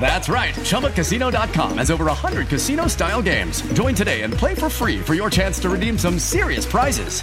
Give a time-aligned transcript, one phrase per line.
[0.00, 0.54] That's right.
[0.54, 3.62] ChumbaCasino.com has over 100 casino style games.
[3.72, 7.22] Join today and play for free for your chance to redeem some serious prizes.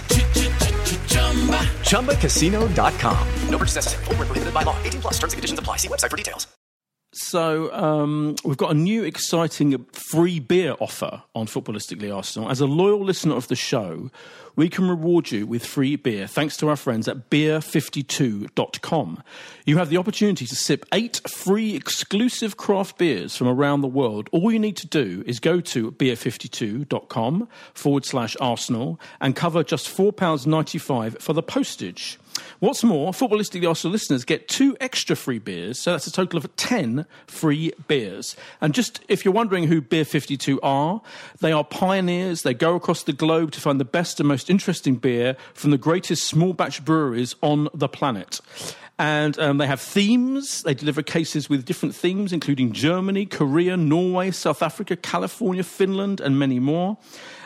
[1.88, 3.28] ChumbaCasino.com.
[3.48, 4.04] No purchase necessary.
[4.04, 4.76] Full prohibited by law.
[4.82, 5.78] 18 plus terms and conditions apply.
[5.78, 6.46] See website for details.
[7.14, 12.50] So um, we've got a new exciting free beer offer on Footballistically Arsenal.
[12.50, 14.10] As a loyal listener of the show,
[14.56, 19.22] we can reward you with free beer thanks to our friends at beer52.com.
[19.64, 24.28] You have the opportunity to sip eight free exclusive craft beers from around the world.
[24.32, 29.88] All you need to do is go to beer52.com forward slash Arsenal and cover just
[29.88, 32.18] £4.95 for the postage.
[32.60, 36.56] What's more, Footballistically Arsenal listeners get two extra free beers, so that's a total of
[36.56, 38.36] 10 free beers.
[38.60, 41.02] And just if you're wondering who Beer 52 are,
[41.40, 42.42] they are pioneers.
[42.42, 45.78] They go across the globe to find the best and most interesting beer from the
[45.78, 48.40] greatest small batch breweries on the planet.
[48.98, 50.62] And um, they have themes.
[50.62, 56.38] They deliver cases with different themes, including Germany, Korea, Norway, South Africa, California, Finland, and
[56.38, 56.96] many more.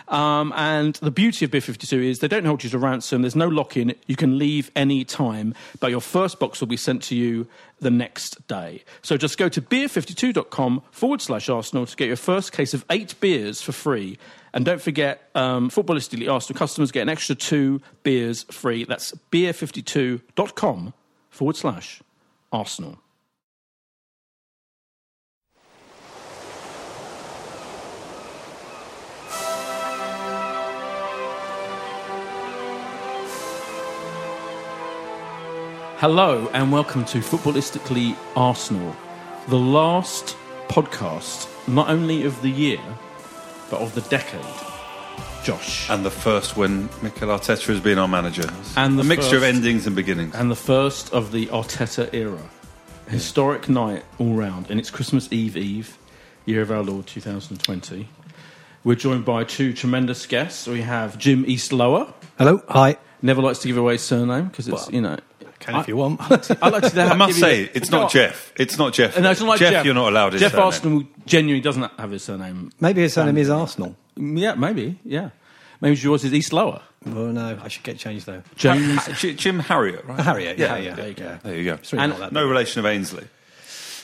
[0.09, 3.23] Um, and the beauty of Beer 52 is they don't hold you to ransom.
[3.23, 3.95] There's no lock in.
[4.07, 7.47] You can leave any time, but your first box will be sent to you
[7.81, 8.85] the next day.
[9.03, 13.19] So just go to beer52.com forward slash Arsenal to get your first case of eight
[13.21, 14.19] beers for free.
[14.55, 18.85] And don't forget, um, Footballistically Arsenal customers get an extra two beers free.
[18.85, 20.95] That's beer52.com
[21.31, 22.03] forward slash
[22.51, 22.99] Arsenal.
[36.01, 38.95] Hello and welcome to Footballistically Arsenal,
[39.49, 40.37] the last
[40.69, 42.79] podcast, not only of the year,
[43.69, 44.47] but of the decade.
[45.43, 45.91] Josh.
[45.91, 48.49] And the first when Mikel Arteta has been our manager.
[48.77, 50.37] And the a mixture of endings and beginnings.
[50.37, 52.49] And the first of the Arteta era.
[53.09, 55.99] Historic night all round, and it's Christmas Eve Eve,
[56.45, 58.09] year of our Lord 2020.
[58.85, 60.69] We're joined by two tremendous guests.
[60.69, 62.15] We have Jim Eastlower.
[62.39, 62.99] Hello, hi.
[63.21, 65.17] Never likes to give away his surname because it's, you know.
[65.73, 66.21] Can if you want.
[66.63, 68.53] I like to I must give you say, the- it's not Jeff.
[68.57, 69.19] It's not Jeff.
[69.19, 69.85] No, it's not like Jeff.
[69.85, 70.67] you're not allowed his Jeff surname.
[70.67, 72.71] Arsenal genuinely doesn't have his surname.
[72.81, 73.97] Maybe his surname um, is Arsenal.
[74.17, 74.99] Yeah, maybe.
[75.05, 75.31] Yeah,
[75.81, 76.83] maybe yours is East Lower.
[77.07, 78.43] Well, no, I should get changed though.
[78.57, 78.97] James.
[79.07, 80.19] Ha- J- Jim Harriet, right?
[80.21, 80.95] Harriet, yeah, yeah.
[80.95, 81.39] there you go.
[81.45, 81.79] There you go.
[81.93, 83.25] Really And- No relation of Ainsley.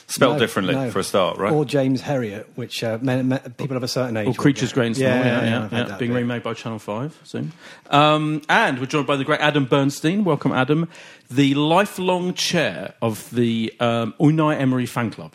[0.07, 0.91] Spelled No, differently no.
[0.91, 1.51] for a start, right?
[1.51, 4.27] Or James Herriot, which uh, men, men, people of a certain age.
[4.27, 4.75] Or Creatures get.
[4.75, 6.17] Great and Small, Yeah, yeah, yeah, yeah, yeah, I've had that being bit.
[6.19, 7.51] remade by Channel 5 soon.
[7.89, 10.23] Um, and we're joined by the great Adam Bernstein.
[10.23, 10.87] Welcome, Adam.
[11.31, 15.33] The lifelong chair of the um, Unai Emery fan club.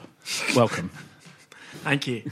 [0.54, 0.90] Welcome.
[1.82, 2.30] Thank you.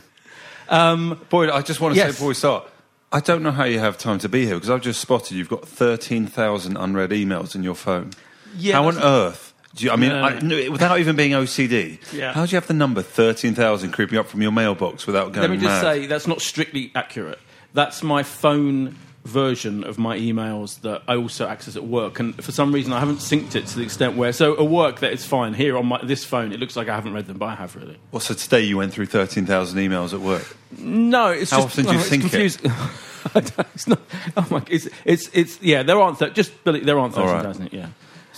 [0.69, 2.07] Boyd, I just want to Yes.
[2.07, 2.69] say before we start,
[3.11, 5.49] I don't know how you have time to be here because I've just spotted you've
[5.49, 8.11] got 13,000 unread emails in your phone.
[8.57, 9.48] Yeah, how on earth?
[9.75, 12.33] Do you, I mean, No, I, no, without even being OCD, Yeah.
[12.33, 15.51] how do you have the number 13,000 creeping up from your mailbox without going Let
[15.51, 15.95] me just mad?
[15.95, 17.39] say that's not strictly accurate.
[17.75, 22.51] That's my phone version of my emails that I also access at work, and for
[22.51, 24.33] some reason I haven't synced it to the extent where.
[24.33, 25.53] So at work that is fine.
[25.53, 27.77] Here on my, this phone, it looks like I haven't read them, but I have
[27.77, 27.99] really.
[28.11, 30.57] Well, so today you went through 13,000 emails at work.
[30.79, 32.21] No, it's How just often do you oh, it's it?
[32.21, 32.71] confusing.
[33.35, 34.01] I don't- it's not.
[34.37, 34.63] Oh my!
[34.71, 35.83] It's it's it's yeah.
[35.83, 37.73] There aren't th- just there aren't All thirteen right.
[37.73, 37.89] Yeah.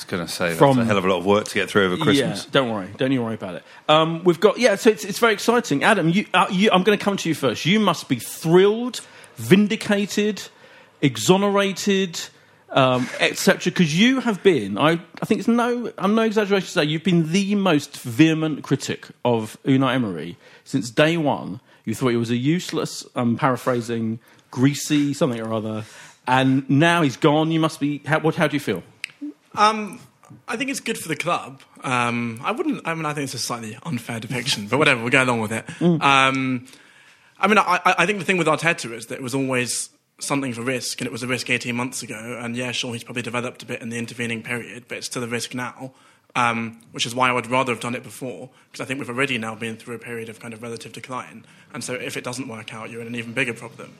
[0.00, 1.54] I was going to say From- that's a hell of a lot of work to
[1.54, 2.44] get through over Christmas.
[2.44, 2.88] Yeah, don't worry.
[2.96, 3.64] Don't you worry about it.
[3.88, 4.76] Um, we've got yeah.
[4.76, 5.84] So it's it's very exciting.
[5.84, 7.66] Adam, you, uh, you I'm going to come to you first.
[7.66, 9.00] You must be thrilled,
[9.36, 10.42] vindicated,
[11.02, 12.20] exonerated.
[12.70, 13.72] um, etc.
[13.72, 17.02] Because you have been, I, I think it's no, I'm no exaggeration to say, you've
[17.02, 21.58] been the most vehement critic of Unai Emery since day one.
[21.84, 24.20] You thought he was a useless, I'm paraphrasing,
[24.52, 25.84] greasy something or other,
[26.28, 27.50] and now he's gone.
[27.50, 28.02] You must be.
[28.06, 28.36] How, what?
[28.36, 28.84] How do you feel?
[29.54, 30.00] Um,
[30.46, 31.60] I think it's good for the club.
[31.82, 32.86] Um, I wouldn't.
[32.86, 35.00] I mean, I think it's a slightly unfair depiction, but whatever.
[35.00, 35.64] We'll go along with it.
[35.80, 36.66] Um,
[37.38, 39.90] I mean, I, I I think the thing with Arteta is that it was always
[40.20, 42.38] something for risk, and it was a risk 18 months ago.
[42.40, 45.24] And yeah, sure, he's probably developed a bit in the intervening period, but it's still
[45.24, 45.92] a risk now.
[46.36, 49.08] Um, which is why I would rather have done it before, because I think we've
[49.08, 51.44] already now been through a period of kind of relative decline.
[51.74, 53.92] And so if it doesn't work out, you're in an even bigger problem.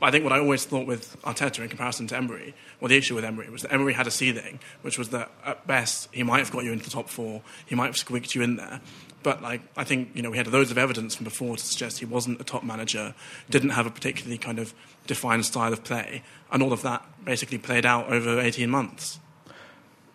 [0.00, 2.96] But I think what I always thought with Arteta in comparison to Emery, well, the
[2.96, 6.22] issue with Emery was that Emery had a ceiling, which was that at best he
[6.22, 8.80] might have got you into the top four, he might have squeaked you in there.
[9.22, 11.98] But like I think you know we had loads of evidence from before to suggest
[11.98, 13.14] he wasn't a top manager,
[13.50, 14.72] didn't have a particularly kind of
[15.06, 19.18] defined style of play, and all of that basically played out over 18 months.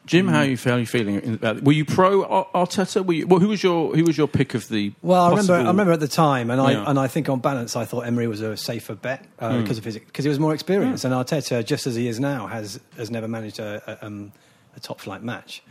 [0.06, 1.64] Jim, how are you, how are you feeling about it?
[1.64, 2.24] Were you pro
[2.54, 3.06] Arteta?
[3.06, 4.92] Were you, well, who was your who was your pick of the?
[5.02, 6.84] Well, I remember, I remember at the time, and I Yeah.
[6.90, 9.62] and I think on balance, I thought Emery was a safer bet uh, Mm.
[9.62, 12.48] because of his because he was more experienced, and Arteta, just as he is now,
[12.48, 14.34] has has never managed a, a, um,
[14.76, 15.64] a top flight match.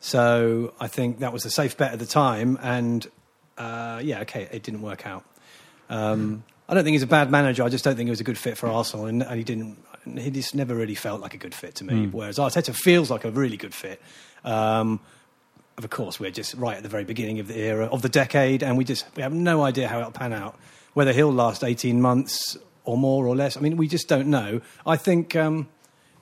[0.00, 3.06] So I think that was a safe bet at the time, and
[3.56, 5.24] uh, yeah, okay, it didn't work out.
[5.88, 7.62] Um, I don't think he's a bad manager.
[7.62, 9.78] I just don't think he was a good fit for Arsenal, and, and he didn't.
[10.16, 12.06] He just never really felt like a good fit to me.
[12.06, 12.12] Mm.
[12.12, 14.00] Whereas Arteta feels like a really good fit.
[14.44, 15.00] Um,
[15.76, 18.62] of course, we're just right at the very beginning of the era of the decade,
[18.62, 20.58] and we just we have no idea how it'll pan out.
[20.94, 24.60] Whether he'll last eighteen months or more or less, I mean, we just don't know.
[24.86, 25.68] I think, um,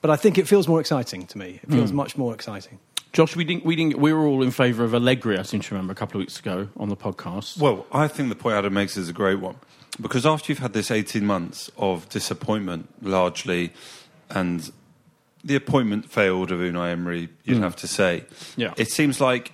[0.01, 1.59] but I think it feels more exciting to me.
[1.63, 1.95] It feels Mm.
[1.95, 2.77] much more exciting.
[3.13, 5.39] Josh, we didn't, we didn't, we were all in favour of Allegri.
[5.39, 7.57] I seem to remember a couple of weeks ago on the podcast.
[7.57, 9.55] Well, I think the point Adam makes is a great one
[9.99, 13.73] because after you've had this 18 months of disappointment largely
[14.29, 14.71] and
[15.43, 17.63] the appointment failed of Unai Emery, you'd Mm.
[17.63, 18.25] have to say.
[18.55, 18.73] Yeah.
[18.77, 19.53] It seems like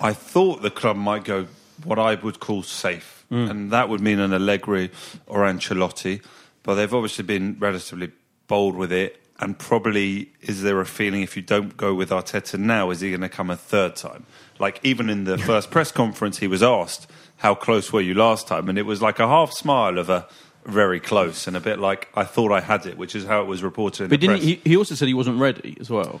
[0.00, 1.46] I thought the club might go
[1.84, 3.50] what I would call safe, Mm.
[3.50, 4.90] and that would mean an Allegri
[5.26, 6.22] or Ancelotti,
[6.62, 8.10] but they've obviously been relatively
[8.46, 9.18] bold with it.
[9.40, 13.08] And probably, is there a feeling if you don't go with Arteta now, is he
[13.10, 14.24] going to come a third time?
[14.60, 17.10] Like, even in the first press conference, he was asked,
[17.42, 18.68] How close were you last time?
[18.68, 20.26] And it was like a half smile of a
[20.64, 23.46] very close and a bit like, I thought I had it, which is how it
[23.46, 24.46] was reported in But the didn't press.
[24.48, 26.20] he, he also said he wasn't ready as well.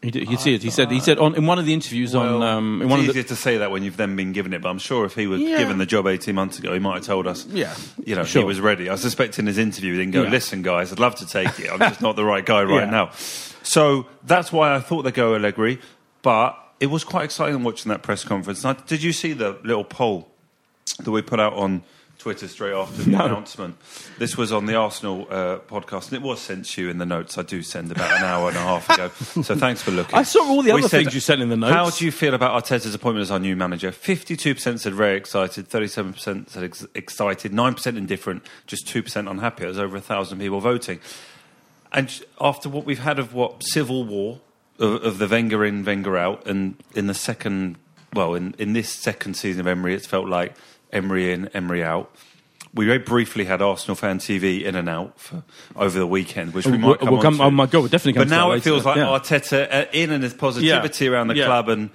[0.00, 2.42] He did, he said he said he said on in one of the interviews on
[2.42, 4.60] um, in it's one of easier to say that when you've then been given it,
[4.60, 5.56] but I'm sure if he was Yeah.
[5.58, 7.74] given the job 18 months ago, he might have told us, Yeah,
[8.04, 8.42] you know, sure.
[8.42, 8.90] he was ready.
[8.90, 10.30] I suspect in his interview, he didn't go, Yeah.
[10.30, 11.70] listen, guys, I'd love to take it.
[11.70, 12.90] I'm just not the right guy right Yeah.
[12.90, 13.10] now.
[13.62, 15.80] So that's why I thought they'd go Allegri,
[16.20, 18.64] but it was quite exciting watching that press conference.
[18.64, 20.28] Now, did you see the little poll
[20.98, 21.82] that we put out on
[22.18, 23.24] Twitter straight after the No.
[23.26, 23.76] announcement?
[24.18, 27.06] This was on the Arsenal uh, podcast, and it was sent to you in the
[27.06, 27.36] notes.
[27.38, 29.10] I do send about an hour and a half ago.
[29.42, 30.14] So thanks for looking.
[30.14, 31.72] I saw all the We other said, things you sent in the notes.
[31.74, 33.90] How do you feel about Arteta's appointment as our new manager?
[33.90, 39.64] 52% said very excited, 37% said ex- excited, 9% indifferent, just 2% unhappy.
[39.64, 41.00] There's over a thousand people voting.
[41.92, 42.10] And
[42.40, 44.40] after what we've had of what civil war
[44.78, 47.76] of, of the Wenger in, Wenger out, and in the second,
[48.12, 50.54] well, in, in this second season of Emery, it's felt like
[50.92, 52.10] Emery in, Emery out.
[52.72, 55.44] We very briefly had Arsenal fan TV in and out for,
[55.76, 58.22] over the weekend, which we might come we'll come- oh my God, we'll definitely come
[58.22, 59.04] But to now it feels like Yeah.
[59.04, 61.10] Arteta uh, in and his positivity Yeah.
[61.12, 61.46] around the Yeah.
[61.46, 61.90] club and.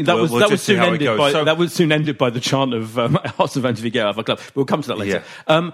[0.00, 2.28] That we'll- was we'll that was soon ended by So- that was soon ended by
[2.30, 4.38] the chant of um, Arsenal if you get out of our club.
[4.54, 5.24] We'll come to that later.
[5.46, 5.72] Um,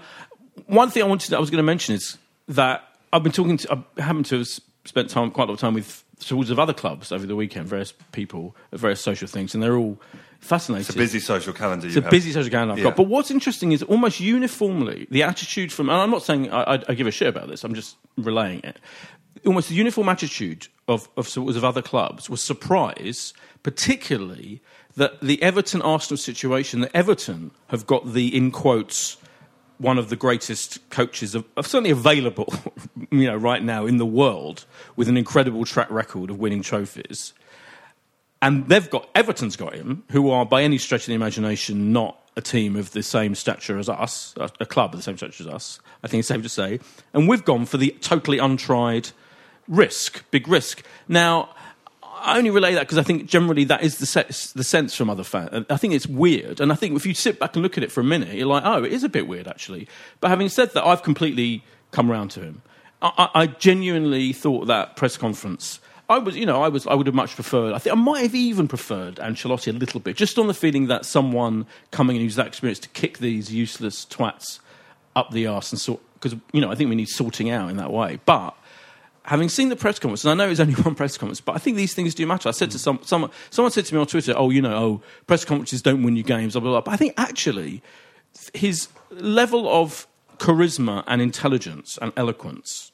[0.67, 2.81] one thing I wanted I was going to mention is that
[3.11, 4.47] I've been talking to I happen to have
[4.85, 7.67] spent time quite a lot of time with towards of other clubs over the weekend,
[7.67, 9.99] various people, various social things, and they're all
[10.39, 10.87] fascinated.
[10.87, 11.87] It's a busy social calendar.
[11.87, 12.11] It's you a have.
[12.11, 12.83] busy social calendar I've Yeah.
[12.85, 12.95] got.
[12.95, 16.83] But what's interesting is almost uniformly the attitude from, and I'm not saying I, I,
[16.89, 18.79] I give a shit about this, I'm just relaying it.
[19.45, 24.61] Almost the uniform attitude of, of, of other clubs was surprise, particularly
[24.95, 29.17] that the Everton Arsenal situation, that Everton have got the, in quotes,
[29.77, 32.53] one of the greatest coaches of, of certainly available,
[33.11, 34.65] you know, right now in the world,
[34.95, 37.33] with an incredible track record of winning trophies
[38.45, 42.21] and they've got Everton's got him, who are by any stretch of the imagination not
[42.37, 45.43] a team of the same stature as us, a, a club of the same stature
[45.43, 45.79] as us.
[46.03, 46.79] I think it's safe to say,
[47.13, 49.09] and we've gone for the totally untried
[49.67, 50.83] risk, big risk.
[51.07, 51.55] Now,
[52.25, 55.09] I only relay that because I think generally that is the, se- the sense from
[55.09, 55.65] other fans.
[55.69, 57.91] I think it's weird, and I think if you sit back and look at it
[57.91, 59.87] for a minute, you're like, oh, it is a bit weird actually.
[60.19, 62.61] But having said that, I've completely come around to him.
[63.01, 65.79] I, I genuinely thought that press conference.
[66.07, 67.73] I was, you know, I was, I would have much preferred.
[67.73, 70.87] I think I might have even preferred Ancelotti a little bit, just on the feeling
[70.87, 74.59] that someone coming and who's that experience to kick these useless twats
[75.15, 76.01] up the arse and sort.
[76.13, 78.19] Because you know, I think we need sorting out in that way.
[78.25, 78.55] But
[79.25, 81.59] having seen the press conference, and I know it's only one press conference, but I
[81.59, 82.49] think these things do matter.
[82.49, 85.01] I said to some someone, someone said to me on Twitter, "Oh, you know, oh,
[85.27, 86.81] press conferences don't win you games." Blah blah blah.
[86.81, 87.81] But I think actually,
[88.53, 92.91] his level of charisma and intelligence and eloquence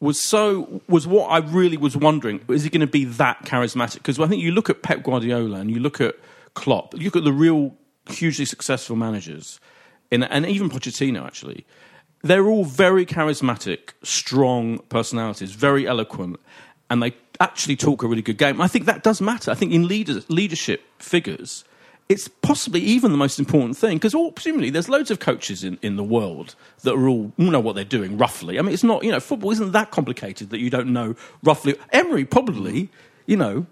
[0.00, 2.40] was so was what I really was wondering.
[2.48, 3.94] Is he going to be that charismatic?
[3.94, 6.16] Because I think you look at Pep Guardiola and you look at
[6.54, 7.74] Klopp, you look at the real
[8.08, 9.60] hugely successful managers,
[10.10, 11.66] in, and even Pochettino actually.
[12.26, 16.40] They're all very charismatic, strong personalities, very eloquent,
[16.90, 18.60] and they actually talk a really good game.
[18.60, 19.50] I think that does matter.
[19.50, 21.64] I think in leaders, leadership figures,
[22.08, 25.96] it's possibly even the most important thing because presumably there's loads of coaches in, in
[25.96, 28.58] the world that are all know what they're doing roughly.
[28.58, 31.76] I mean, it's not you know football isn't that complicated that you don't know roughly.
[31.92, 32.90] Emery probably
[33.26, 33.66] you know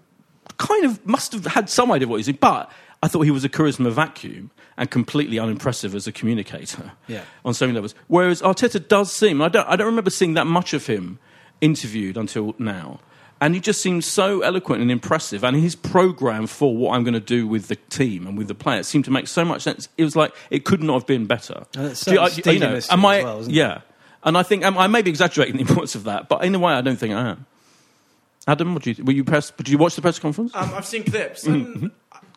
[0.57, 2.71] kind of must have had some idea of what he's doing, but
[3.03, 6.93] I thought he was a charisma vacuum and completely unimpressive as a communicator.
[7.07, 7.23] Yeah.
[7.43, 7.93] on so many levels.
[8.07, 11.19] Whereas Arteta does seem I don't I don't remember seeing that much of him
[11.61, 12.99] interviewed until now.
[13.41, 15.43] And he just seems so eloquent and impressive.
[15.43, 18.55] And his program for what I'm going to do with the team and with the
[18.55, 19.89] players seemed to make so much sense.
[19.97, 21.65] It was like it could not have been better.
[21.75, 23.17] And it's Do you- I- you know, am I?
[23.17, 23.55] as well, isn't it?
[23.55, 23.81] yeah.
[24.23, 26.59] And I think um, I may be exaggerating the importance of that, but in a
[26.59, 27.45] way, I don't think I am.
[28.47, 29.51] Adam, what do you, were you press?
[29.51, 30.55] Did you watch the press conference?
[30.55, 31.87] Um, I've seen clips, Mm-hmm.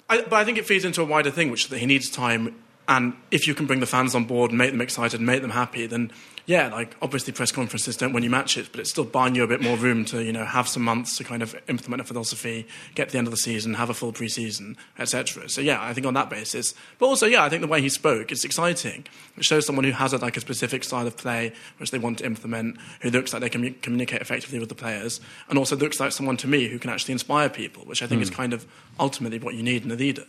[0.08, 2.10] I, but I think it feeds into a wider thing, which is that he needs
[2.10, 2.54] time.
[2.88, 5.42] And if you can bring the fans on board, and make them excited, and make
[5.42, 6.10] them happy, then
[6.48, 9.46] yeah, like obviously press conferences don't win you matches, but it's still buying you a
[9.46, 12.66] bit more room to you know have some months to kind of implement a philosophy,
[12.94, 15.50] get to the end of the season, have a full pre-season, etc.
[15.50, 17.90] So yeah, I think on that basis, but also yeah, I think the way he
[17.90, 19.06] spoke is exciting.
[19.36, 22.18] It shows someone who has a, like a specific style of play which they want
[22.18, 26.00] to implement, who looks like they can communicate effectively with the players, and also looks
[26.00, 28.36] like someone to me who can actually inspire people, which I think is hmm.
[28.36, 28.66] kind of
[28.98, 30.24] ultimately what you need in a leader.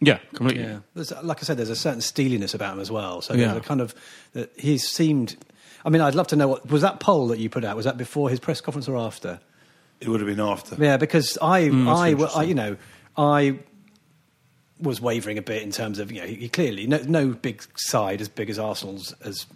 [0.00, 0.64] Yeah, completely.
[0.64, 3.20] Yeah, there's, like I said, there's a certain steeliness about him as well.
[3.20, 3.46] So Yeah.
[3.48, 3.94] there's a kind of
[4.32, 5.36] that he seemed.
[5.84, 7.76] I mean, I'd love to know what was that poll that you put out.
[7.76, 9.40] Was that before his press conference or after?
[10.00, 10.76] It would have been after.
[10.82, 12.76] Yeah, because I, Mm, I, I, you know,
[13.16, 13.58] I
[14.80, 17.64] was wavering a bit in terms of you know he, he clearly no, no big
[17.76, 19.46] side as big as Arsenal's has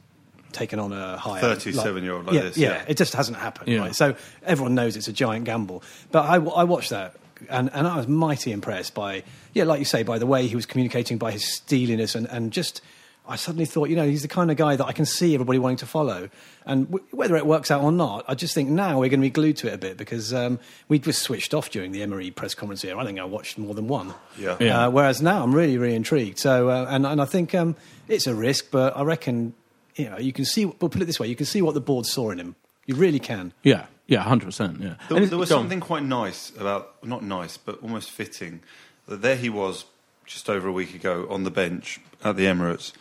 [0.51, 2.85] taken on a higher 37-year-old like yeah, this, Yeah, yeah.
[2.89, 3.69] it just hasn't happened.
[3.69, 3.79] Yeah.
[3.79, 3.95] Right?
[3.95, 5.83] So everyone knows it's a giant gamble.
[6.11, 7.15] But I, I watched that.
[7.49, 9.23] And, and I was mighty impressed by,
[9.55, 12.53] yeah, like you say, by the way he was communicating, by his steeliness, and, and
[12.53, 12.81] just,
[13.29, 15.59] I suddenly thought, you know, he's the kind of guy that I can see everybody
[15.59, 16.29] wanting to follow.
[16.67, 19.27] And w- whether it works out or not, I just think now we're going to
[19.27, 20.59] be glued to it a bit because um,
[20.89, 22.99] we just switched off during the Emery press conference here.
[22.99, 24.15] I think I watched more than one.
[24.37, 24.57] Yeah.
[24.59, 24.87] Yeah.
[24.87, 26.39] Uh, whereas now I'm really, really intrigued.
[26.39, 27.77] So, uh, and, and I think um,
[28.09, 29.55] it's a risk, but I reckon,
[29.95, 31.81] you know, you can see, well, put it this way, you can see what the
[31.81, 32.57] board saw in him.
[32.87, 33.53] You really can.
[33.63, 34.81] Yeah, yeah, hundred percent.
[34.81, 34.95] Yeah.
[35.09, 38.61] There, there was something quite nice about, not nice, but almost fitting,
[39.09, 39.85] that there he was
[40.27, 42.93] just over a week ago on the bench at the Emirates,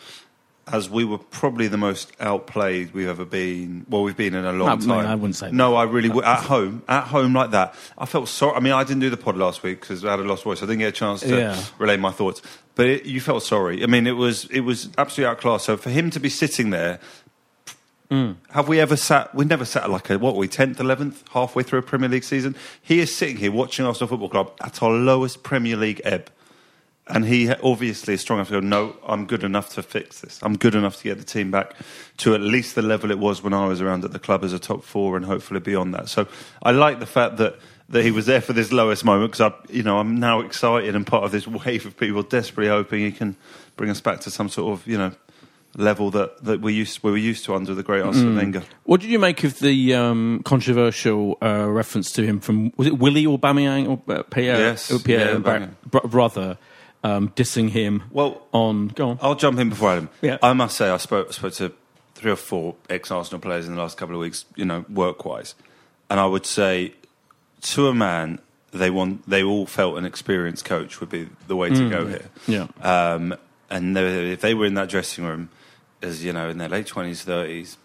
[0.71, 3.85] as we were probably the most outplayed we've ever been.
[3.89, 5.05] Well, we've been in a long I mean, time.
[5.07, 5.53] I wouldn't say that.
[5.53, 7.75] No, I really w- at home, at home like that.
[7.97, 8.55] I felt sorry.
[8.55, 10.59] I mean, I didn't do the pod last week because I had a lost voice.
[10.63, 11.63] I didn't get a chance to Yeah.
[11.77, 12.41] relay my thoughts.
[12.75, 13.83] But it, you felt sorry.
[13.83, 15.65] I mean, it was it was absolutely outclassed.
[15.65, 16.99] So for him to be sitting there
[18.11, 18.35] Mm.
[18.49, 19.33] have we ever sat?
[19.33, 20.35] We never sat like a what?
[20.35, 22.57] Are we tenth, eleventh, halfway through a Premier League season.
[22.81, 26.29] He is sitting here watching Arsenal Football Club at our lowest Premier League ebb,
[27.07, 28.59] and he obviously is strong enough to go.
[28.59, 30.39] No, I'm good enough to fix this.
[30.41, 31.73] I'm good enough to get the team back
[32.17, 34.51] to at least the level it was when I was around at the club as
[34.51, 36.09] a top four, and hopefully beyond that.
[36.09, 36.27] So
[36.61, 37.55] I like the fact that.
[37.89, 40.95] That he was there for this lowest moment because I, you know, I'm now excited
[40.95, 43.35] and part of this wave of people desperately hoping he can
[43.75, 45.11] bring us back to some sort of, you know,
[45.75, 48.63] level that, that we used we were used to under the great Arsene Wenger.
[48.83, 52.97] What did you make of the um, controversial uh, reference to him from was it
[52.97, 54.57] Willie Aubameyang or uh, Pierre?
[54.57, 56.57] Yes, or Pierre yeah, Bar- br- brother
[57.03, 58.03] um, dissing him.
[58.11, 59.19] Well, on go on.
[59.21, 60.09] I'll jump in before Adam.
[60.21, 60.37] Yeah.
[60.41, 61.73] I must say, I spoke, spoke to
[62.15, 65.25] three or four ex Arsenal players in the last couple of weeks, you know, work
[65.25, 65.55] wise.
[66.09, 66.93] And I would say,
[67.61, 68.39] to a man,
[68.71, 72.29] they want, they all felt an experienced coach would be the way to go here.
[72.47, 72.67] Yeah.
[72.81, 73.35] Um,
[73.69, 75.49] and they, if they were in that dressing room,
[76.01, 77.77] as you know, in their late 20s, 30s,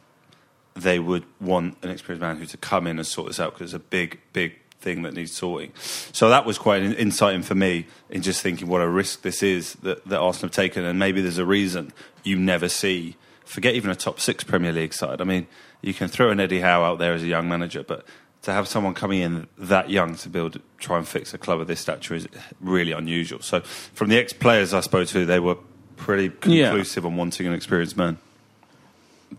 [0.74, 3.72] they would want an experienced man who to come in and sort this out because
[3.72, 5.72] it's a big, big thing that needs sorting.
[5.76, 9.42] So that was quite an insight for me in just thinking what a risk this
[9.42, 11.92] is that, that Arsenal have taken, and maybe there's a reason
[12.24, 13.16] you never see.
[13.44, 15.20] Forget even a top six Premier League side.
[15.20, 15.46] I mean,
[15.80, 18.04] you can throw an Eddie Howe out there as a young manager, but
[18.42, 21.66] to have someone coming in that young to build, try and fix a club of
[21.66, 22.28] this stature is
[22.60, 23.40] really unusual.
[23.40, 25.56] So, from the ex-players I spoke to, they were
[25.96, 26.66] pretty Yeah.
[26.68, 28.18] conclusive on wanting an experienced man.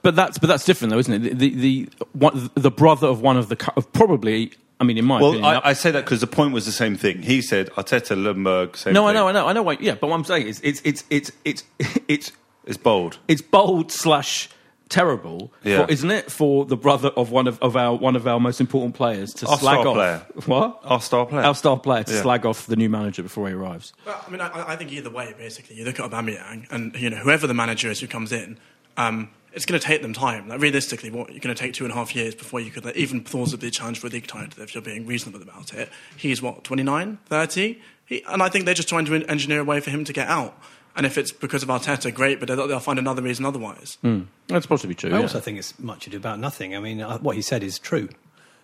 [0.02, 1.38] But that's but that's different though, isn't it?
[1.40, 4.52] The the, the, one, the brother of one of the of probably.
[4.80, 6.68] I mean, in my Well, opinion, I, uh, I say that because the point was
[6.68, 7.24] the same thing.
[7.24, 9.16] He said Arteta, Ljungberg, same no, I thing.
[9.16, 9.64] know, I know, I know.
[9.64, 11.64] Why, yeah, but what I'm saying is, it's it's it's it's
[12.08, 12.32] it's
[12.66, 13.18] It's bold.
[13.28, 14.50] it's bold slash
[14.90, 15.86] terrible, Yeah.
[15.86, 18.60] for, isn't it, for the brother of one of, of our one of our most
[18.62, 20.22] important players to Our slag star off player.
[20.46, 21.44] what Our star player.
[21.44, 22.22] our star player to Yeah.
[22.22, 23.94] slag off the new manager before he arrives.
[24.06, 27.10] Well, I mean, I, I think either way, basically, you look at Aubameyang, and you
[27.10, 28.58] know, whoever the manager is who comes in,
[28.98, 30.48] um, it's going to take them time.
[30.50, 32.86] Like realistically, what you're going to take two and a half years before you could
[32.86, 35.90] like, even plausibly challenge for a league title if you're being reasonable about it.
[36.16, 39.80] He's what 29, 30, he, and I think they're just trying to engineer a way
[39.80, 40.58] for him to get out.
[40.98, 43.98] And if it's because of Arteta, great, but they'll, they'll find another reason otherwise.
[44.48, 45.12] That's possibly true.
[45.12, 45.22] I yeah.
[45.22, 46.76] also think it's much ado about nothing.
[46.76, 48.10] I mean, uh, what he said is true.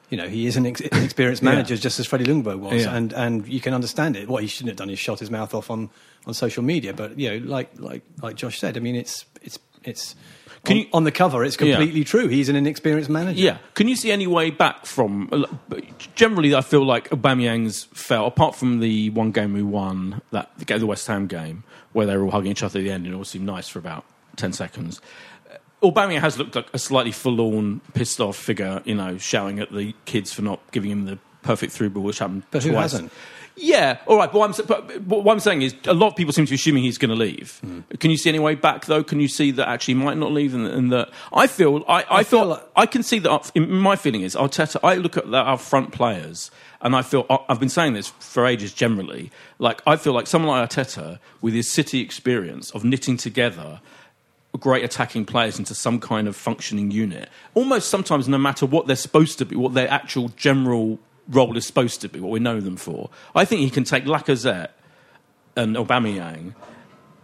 [0.09, 2.95] You know, he is an ex- experienced manager, just as Freddie Ljungberg was, Yeah.
[2.95, 4.27] and and you can understand it.
[4.27, 5.89] What he shouldn't have done is shot his mouth off on,
[6.27, 6.93] on social media.
[6.93, 10.15] But you know, like like like Josh said, I mean, it's it's it's
[10.65, 11.75] Can on, you- on the cover, it's Yeah.
[11.77, 12.27] completely true.
[12.27, 13.39] He's an inexperienced manager.
[13.39, 13.57] Yeah.
[13.75, 15.29] Can you see any way back from?
[16.15, 18.25] Generally, I feel like Aubameyang's fell.
[18.27, 21.63] Apart from the one game we won, that the game- the West Ham game,
[21.93, 23.67] where they were all hugging each other at the end, and it all seemed nice
[23.67, 24.03] for about
[24.35, 24.99] ten seconds.
[25.49, 25.57] Uh,
[25.91, 29.93] Aubameyang has looked like a slightly forlorn, pissed off figure, you know, shouting at the
[30.05, 33.11] kids for not giving him the perfect through ball, which happened But who hasn't?
[33.55, 34.31] Yeah, all right.
[34.31, 36.55] But what, I'm, but, what I'm saying is, a lot of people seem to be
[36.55, 37.59] assuming he's going to leave.
[37.59, 37.81] Hmm.
[37.99, 39.03] Can you see any way back, though?
[39.03, 42.03] Can you see that actually he might not leave, and, and that I feel, I,
[42.09, 43.51] I, feel feel, like- I can see that.
[43.53, 44.79] in- My feeling is Arteta.
[44.83, 46.49] I look at our front players,
[46.83, 48.73] and I feel I've been saying this for ages.
[48.73, 53.79] Generally, like I feel like someone like Arteta, with his City experience of knitting together
[54.59, 57.29] great attacking players into some kind of functioning unit.
[57.55, 61.65] Almost sometimes, no matter what they're supposed to be, what their actual general role is
[61.65, 63.09] supposed to be, what we know them for.
[63.33, 64.69] I think he can take Lacazette
[65.55, 66.53] and Aubameyang,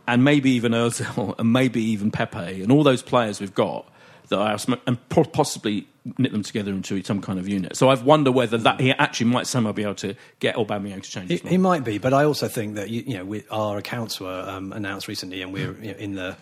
[0.08, 3.88] and maybe even Özil, and maybe even Pepe, and all those players we've got
[4.30, 7.76] that I sm- and possibly knit them together into some kind of unit.
[7.76, 11.10] So I wonder whether that he actually might somehow be able to get Aubameyang to
[11.10, 11.30] change.
[11.30, 14.20] He, he might be, but I also think that you, you know we, our accounts
[14.20, 16.38] were um, announced recently, and we're you know, in the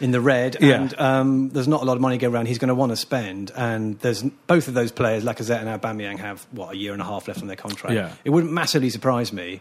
[0.00, 0.56] in the red.
[0.60, 0.80] Yeah.
[0.80, 2.46] And um, there's not a lot of money going around.
[2.46, 6.18] He's going to want to spend, and there's both of those players, Lacazette and Aubameyang,
[6.18, 7.94] have what a year and a half left on their contract.
[7.94, 8.12] Yeah.
[8.24, 9.60] It wouldn't massively surprise me.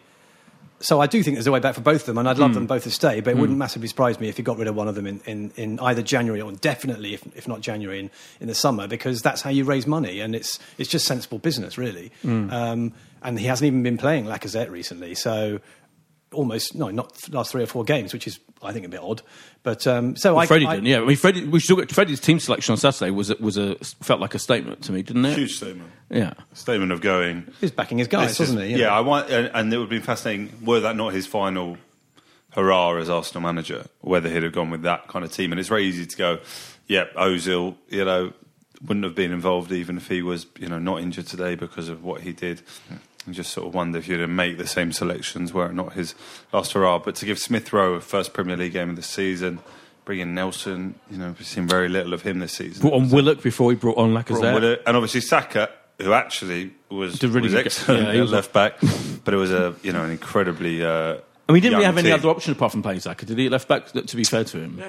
[0.81, 2.53] So I do think there's a way back for both of them, and I'd love
[2.53, 3.21] them both to stay.
[3.21, 5.21] But it wouldn't massively surprise me if he got rid of one of them in,
[5.25, 9.21] in, in either January or definitely, if, if not January, in, in the summer, because
[9.21, 12.11] that's how you raise money, and it's it's just sensible business, really.
[12.21, 12.49] Hmm.
[12.51, 15.59] Um, and he hasn't even been playing Lacazette recently, so
[16.33, 19.21] almost no, not last three or four games, which is I think a bit odd.
[19.63, 20.87] But um, so Well, I, Freddie I, didn't.
[20.87, 21.45] Yeah, I mean, Freddie.
[21.45, 24.35] We should look at Freddie's team selection on Saturday was a, was a felt like
[24.35, 25.37] a statement to me, didn't it?
[25.37, 25.91] Huge statement.
[26.09, 26.33] Yeah.
[26.53, 27.51] Statement of going.
[27.61, 28.71] He's backing his guys, wasn't he?
[28.71, 28.95] You Yeah.
[28.95, 31.77] I want, and, and it would be fascinating were that not his final
[32.51, 35.51] hurrah as Arsenal manager, whether he'd have gone with that kind of team.
[35.51, 36.39] And it's very easy to go,
[36.87, 38.33] yeah, Ozil, you know,
[38.81, 42.03] wouldn't have been involved even if he was, you know, not injured today because of
[42.03, 42.61] what he did.
[43.25, 45.93] And just sort of wonder if you'd have made the same selections were it not
[45.93, 46.15] his
[46.51, 46.97] last hurrah.
[46.99, 49.59] But to give Smith Rowe a first Premier League game of the season,
[50.05, 52.81] bring in Nelson, you know, we've seen very little of him this season.
[52.81, 54.55] Brought on Willock before he brought on Brought Lacazette.
[54.55, 58.31] on Willock, and obviously Saka, who actually was, Did really was excellent yeah, he was-
[58.31, 58.79] left back,
[59.23, 60.83] but it was a you know an incredibly.
[60.83, 63.25] Uh, And we didn't really young have any other option apart from playing Saka.
[63.27, 63.49] did he?
[63.49, 64.81] Left back, to be fair to him.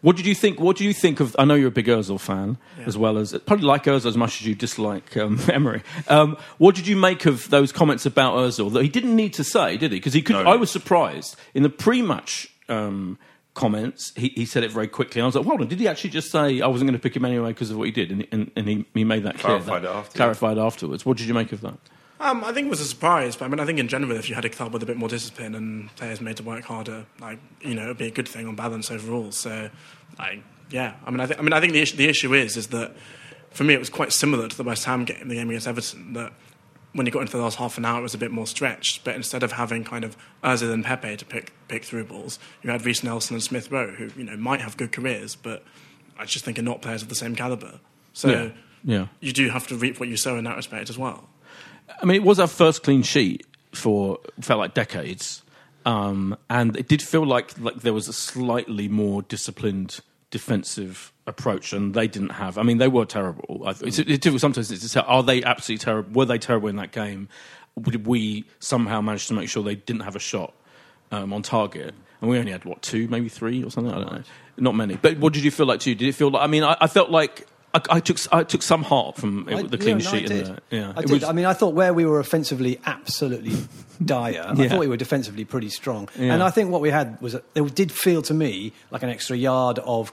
[0.00, 0.60] What did you think?
[0.60, 1.34] What do you think of?
[1.38, 2.56] I know you're a big Özil fan,
[2.86, 5.82] as well as probably like Özil as much as you dislike um, Emery.
[6.08, 9.44] Um, what did you make of those comments about Özil that he didn't need to
[9.44, 9.98] say, did he?
[9.98, 10.34] Because he could.
[10.34, 10.42] No.
[10.50, 13.18] I was surprised in the pre-match um,
[13.54, 14.12] comments.
[14.14, 16.10] He, he said it very quickly, and I was like, "Hold on, did he actually
[16.10, 18.26] just say I wasn't going to pick him anyway because of what he did?" And,
[18.30, 19.58] and, and he, he made that clear.
[19.58, 20.16] Clarified that- it after.
[20.16, 21.04] Clarified afterwards.
[21.04, 21.78] What did you make of that?
[22.20, 24.28] Um, I think it was a surprise, but I mean, I think in general, if
[24.28, 27.06] you had a club with a bit more discipline and players made to work harder,
[27.20, 29.30] like you know, it'd be a good thing on balance overall.
[29.30, 29.70] So,
[30.18, 32.56] like, yeah, I mean, I, th- I mean, I think the issue, the issue is
[32.56, 32.94] is that
[33.50, 36.14] for me, it was quite similar to the West Ham game, the game against Everton.
[36.14, 36.32] That
[36.92, 39.04] when you got into the last half an hour, it was a bit more stretched.
[39.04, 42.70] But instead of having kind of Ozil and Pepe to pick pick through balls, you
[42.70, 45.62] had Reiss Nelson and Smith Rowe, who you know might have good careers, but
[46.18, 47.78] I just think are not players of the same caliber.
[48.12, 48.28] So.
[48.28, 48.50] Yeah.
[48.84, 49.08] Yeah.
[49.20, 51.28] You do have to reap what you sow in that respect as well.
[52.00, 55.42] I mean, it was our first clean sheet for felt like decades,
[55.84, 61.72] um, and it did feel like like there was a slightly more disciplined defensive approach,
[61.72, 62.58] and they didn't have.
[62.58, 63.62] I mean, they were terrible.
[63.66, 66.12] I, it's, it's difficult sometimes to say, are they absolutely terrible?
[66.12, 67.28] Were they terrible in that game?
[67.80, 70.54] Did we somehow manage to make sure they didn't have a shot
[71.12, 71.94] um, on target?
[72.20, 73.92] And we only had what two, maybe three or something.
[73.92, 74.22] I don't know.
[74.56, 74.96] Not many.
[74.96, 75.94] But what did you feel like too?
[75.94, 76.42] Did it feel like?
[76.42, 77.46] I mean, I, I felt like.
[77.74, 80.18] I, I took I took some heart from it, I- the yeah, clean no, I
[80.18, 80.26] sheet.
[80.26, 80.46] did.
[80.46, 81.10] the, yeah, I did.
[81.10, 83.52] was- I mean, I thought where we were offensively absolutely
[84.04, 86.08] dire, I thought we were defensively pretty strong.
[86.18, 86.32] Yeah.
[86.34, 89.10] And I think what we had was, a, it did feel to me like an
[89.10, 90.12] extra yard of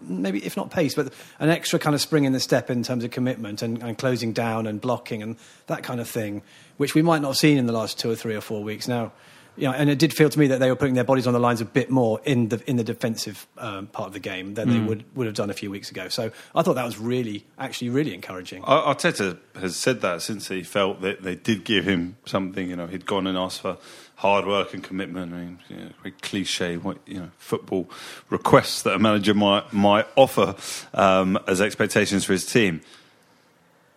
[0.00, 3.04] maybe, if not pace, but an extra kind of spring in the step in terms
[3.04, 6.42] of commitment and, and closing down and blocking and that kind of thing,
[6.76, 8.88] which we might not have seen in the last two or three or four weeks.
[8.88, 9.12] Now,
[9.56, 11.32] you know, and it did feel to me that they were putting their bodies on
[11.34, 14.54] the lines a bit more in the in the defensive um, part of the game
[14.54, 14.86] than they Mm.
[14.86, 16.08] would would have done a few weeks ago.
[16.08, 18.62] So I thought that was really, actually, really encouraging.
[18.62, 22.68] Arteta has said that since he felt that they did give him something.
[22.70, 23.76] You know, he'd gone and asked for
[24.16, 25.34] hard work and commitment.
[25.34, 27.90] I mean, you know, very cliche, what you know, football
[28.30, 30.54] requests that a manager might might offer
[30.94, 32.80] um, as expectations for his team.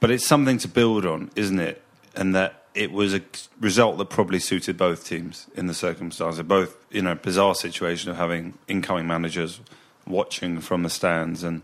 [0.02, 1.82] But it's something to build on, isn't it?
[2.16, 3.22] And that it was a
[3.60, 6.44] result that probably suited both teams in the circumstances.
[6.44, 9.62] Both, you know, bizarre situation of having incoming managers
[10.06, 11.62] watching from the stands and,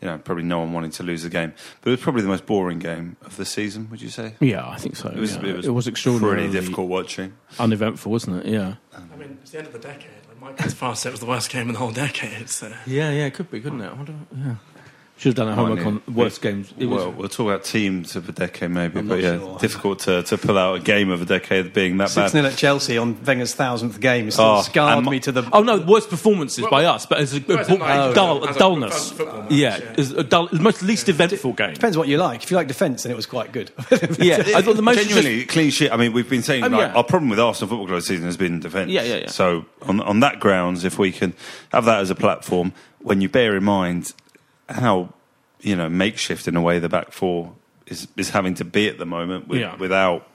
[0.00, 1.52] you know, probably no one wanting to lose the game.
[1.80, 4.34] But it was probably the most boring game of the season, would you say?
[4.40, 5.10] Yeah, I think so.
[5.10, 5.44] It was, yeah.
[5.44, 7.34] it was, It was extraordinarily Pretty difficult watching.
[7.58, 8.50] Uneventful, wasn't it?
[8.50, 8.76] Yeah.
[8.94, 10.10] I mean, it's the end of the decade.
[10.28, 11.02] Like Mike goes fast.
[11.02, 12.48] said it was the worst game in the whole decade.
[12.48, 12.68] So.
[12.86, 13.88] Yeah, yeah, it could be, couldn't it?
[13.88, 14.54] I wonder, yeah.
[15.16, 16.74] Should have done a homework on need- worst games.
[16.76, 19.58] It was- well, we'll talk about teams of a decade maybe, I'm but yeah, sure.
[19.60, 22.30] difficult to, to pull out a game of a decade being that 6 bad.
[22.42, 25.48] 0 at Chelsea on Wenger's thousandth game still Oh, scarred and me to the.
[25.52, 28.56] Oh no, worst performances by us, but as a, Well, as in, like, dull, as
[28.56, 29.12] a dullness.
[29.12, 29.92] football match, yeah, yeah.
[29.96, 31.74] it's a dull, the most least eventful game.
[31.74, 32.42] Depends what you like.
[32.42, 33.70] If you like defence, then it was quite good.
[34.18, 35.90] Yeah, I thought the most Genuinely clean sheet.
[35.92, 36.94] I mean, we've been saying Um, like, yeah.
[36.96, 38.90] our problem with Arsenal Football Club this season has been defence.
[38.90, 39.28] Yeah, yeah, yeah.
[39.30, 41.34] So on on that grounds, if we can
[41.72, 44.12] have that as a platform, when you bear in mind
[44.68, 45.12] how
[45.60, 47.52] you know makeshift in a way the back four
[47.86, 49.76] is is having to be at the moment with, Yeah.
[49.76, 50.26] without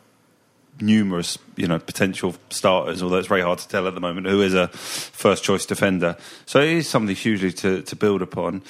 [0.82, 4.42] numerous you know potential starters, although it's very hard to tell at the moment who
[4.42, 6.16] is a first choice defender.
[6.46, 8.62] So it is something hugely to, to build upon.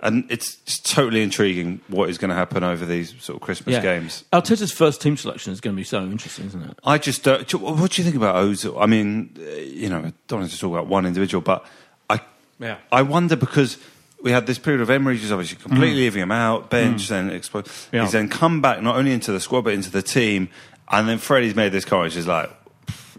[0.00, 3.72] And it's, it's totally intriguing what is going to happen over these sort of Christmas
[3.72, 3.80] yeah.
[3.80, 4.24] games.
[4.30, 6.78] Arteta's first team selection is going to be so interesting, isn't it?
[6.84, 7.48] I just don't.
[7.48, 8.76] do- What do you think about Ozil?
[8.80, 9.30] I mean,
[9.64, 11.64] you know, I don't want to talk about one individual, but
[12.10, 12.20] I,
[12.60, 12.76] Yeah.
[12.92, 13.78] I wonder because
[14.26, 17.66] we had this period of Emery just obviously completely leaving him out, bench, then explode.
[17.66, 17.92] Mm.
[17.92, 18.02] Yeah.
[18.02, 20.48] He's then come back not only into the squad but into the team,
[20.88, 22.12] and then Freddie's made this comment.
[22.12, 22.50] He's like,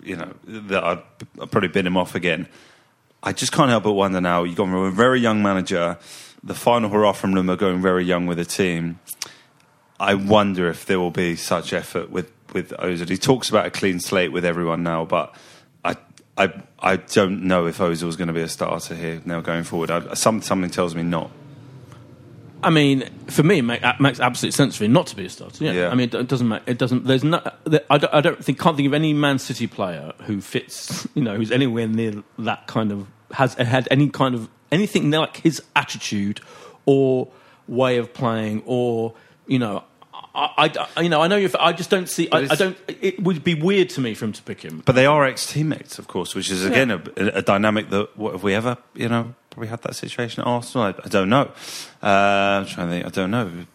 [0.03, 1.01] you know, that I'd,
[1.41, 2.49] I'd probably bin him off again.
[3.23, 4.43] I just can't help but wonder now.
[4.43, 5.97] You've gone from a very young manager,
[6.43, 8.99] the final hurrah from them are going very young with the team.
[10.01, 13.07] I wonder if there will be such effort with with Ozil.
[13.07, 15.33] He talks about a clean slate with everyone now, but
[16.37, 19.91] I I don't know if Ozil's going to be a starter here now going forward.
[19.91, 21.31] I, some, something tells me not.
[22.63, 25.25] I mean, for me, it it uh, makes absolute sense for him not to be
[25.25, 25.63] a starter.
[25.63, 25.71] Yeah.
[25.71, 25.89] Yeah.
[25.89, 27.05] I mean, it doesn't make it doesn't.
[27.05, 27.41] There's no.
[27.89, 31.07] I don't, I don't think can't think of any Man City player who fits.
[31.17, 35.37] You know, who's anywhere near that kind of has had any kind of anything like
[35.37, 36.41] his attitude
[36.85, 37.29] or
[37.67, 39.15] way of playing or
[39.47, 39.83] you know.
[40.37, 41.49] I, I, you know, I know you.
[41.59, 42.29] I just don't see.
[42.31, 42.77] I, I don't.
[42.87, 44.83] It would be weird to me for him to pick him.
[44.85, 48.33] But they are ex teammates, of course, which is again a, a dynamic that what
[48.33, 50.85] have we ever you know probably had that situation at Arsenal?
[50.85, 51.51] I, I don't know.
[52.03, 53.05] Uh, I'm trying to think.
[53.05, 53.65] I don't know.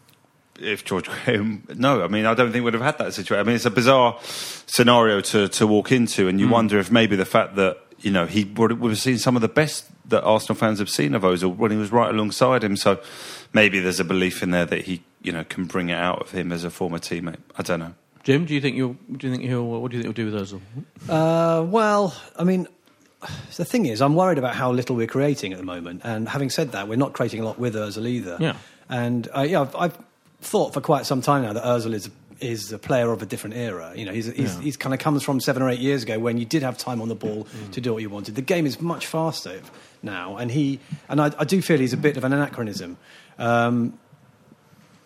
[0.60, 3.40] If George Graham, no, I mean, I don't think we'd have had that situation.
[3.40, 7.16] I mean, it's a bizarre scenario to, to walk into, and you wonder if maybe
[7.16, 10.22] the fact that you know he would, would have seen some of the best that
[10.22, 12.76] Arsenal fans have seen of Ozil when he was right alongside him.
[12.76, 13.00] So
[13.52, 16.30] maybe there's a belief in there that he, you know, can bring it out of
[16.30, 17.38] him as a former teammate.
[17.56, 17.94] I don't know.
[18.22, 18.96] Jim, do you think you'll?
[19.10, 19.66] Do you think he'll?
[19.66, 20.60] What do you think he'll do with Ozil?
[21.08, 22.68] Uh, well, I mean,
[23.56, 26.02] the thing is, I'm worried about how little we're creating at the moment.
[26.04, 28.36] And having said that, we're not creating a lot with Ozil either.
[28.40, 28.56] Yeah.
[28.88, 29.98] And uh, yeah, I've, I've
[30.40, 33.54] thought for quite some time now that Ozil is is a player of a different
[33.54, 33.92] era.
[33.94, 36.38] You know, he's, he's, he's kind of comes from seven or eight years ago when
[36.38, 38.34] you did have time on the ball to do what you wanted.
[38.34, 39.60] The game is much faster
[40.02, 42.98] now, and he and I, I do feel he's a bit of an anachronism.
[43.38, 43.98] Um,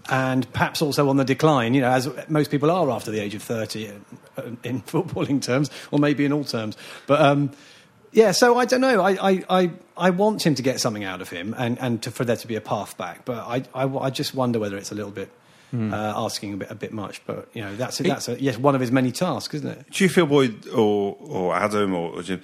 [0.08, 3.34] and perhaps also on the decline, you know, as most people are after the age
[3.34, 6.76] of 30 in, in footballing terms, or maybe in all terms.
[7.06, 7.50] But um,
[8.12, 9.00] yeah, so I don't know.
[9.00, 12.10] I, I, I, I want him to get something out of him and, and to,
[12.10, 13.24] for there to be a path back.
[13.24, 15.30] But I, I, I just wonder whether it's a little bit
[15.74, 17.24] uh, asking a bit, a bit much.
[17.26, 19.90] But, you know, that's, that's a, yes, one of his many tasks, isn't it?
[19.90, 22.40] Do you feel, Boyd or, or Adam or, or Jim,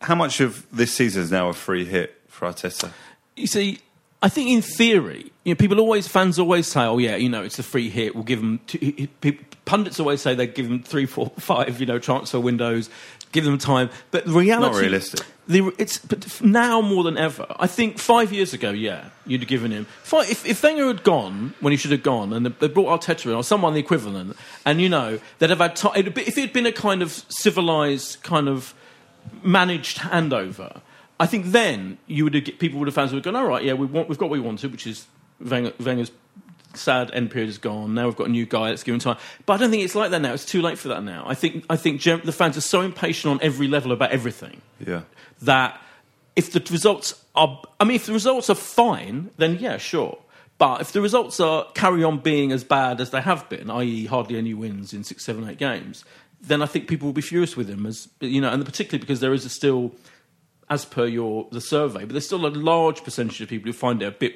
[0.00, 2.90] how much of this season is now a free hit for Arteta?
[3.36, 3.78] You see,
[4.22, 7.42] I think in theory, you know, people always, fans always say, "Oh yeah, you know,
[7.42, 8.14] it's a free hit.
[8.14, 11.86] We'll give them." Two, people, pundits always say they give them three, four, five, you
[11.86, 12.88] know, transfer windows,
[13.32, 13.90] give them time.
[14.10, 15.26] But the reality, Not realistic.
[15.46, 17.46] The, it's but now more than ever.
[17.60, 19.84] I think five years ago, yeah, you'd have given him.
[20.02, 23.26] Five, if, if Wenger had gone when he should have gone, and they brought Arteta
[23.26, 25.92] in or someone the equivalent, and you know they'd have had time.
[25.94, 28.74] If it had been a kind of civilized kind of
[29.42, 30.80] managed handover,
[31.18, 33.62] I think then you would have people would have fans would have gone, all right,
[33.64, 35.06] yeah, we want, we've got what we wanted, which is
[35.40, 36.10] Wenger, Wenger's
[36.74, 37.94] sad end period is gone.
[37.94, 38.68] Now we've got a new guy.
[38.68, 39.16] Let's give him time.
[39.46, 40.34] But I don't think it's like that now.
[40.34, 41.24] It's too late for that now.
[41.26, 45.02] I think I think the fans are so impatient on every level about everything Yeah.
[45.42, 45.80] that
[46.34, 50.18] if the results are, I mean, if the results are fine, then yeah, sure.
[50.58, 54.04] But if the results are carry on being as bad as they have been, i.e.,
[54.06, 56.04] hardly any wins in six, seven, eight games,
[56.40, 59.20] then I think people will be furious with him, as you know, and particularly because
[59.20, 59.92] there is a still,
[60.68, 64.02] as per your the survey, but there's still a large percentage of people who find
[64.02, 64.34] it a bit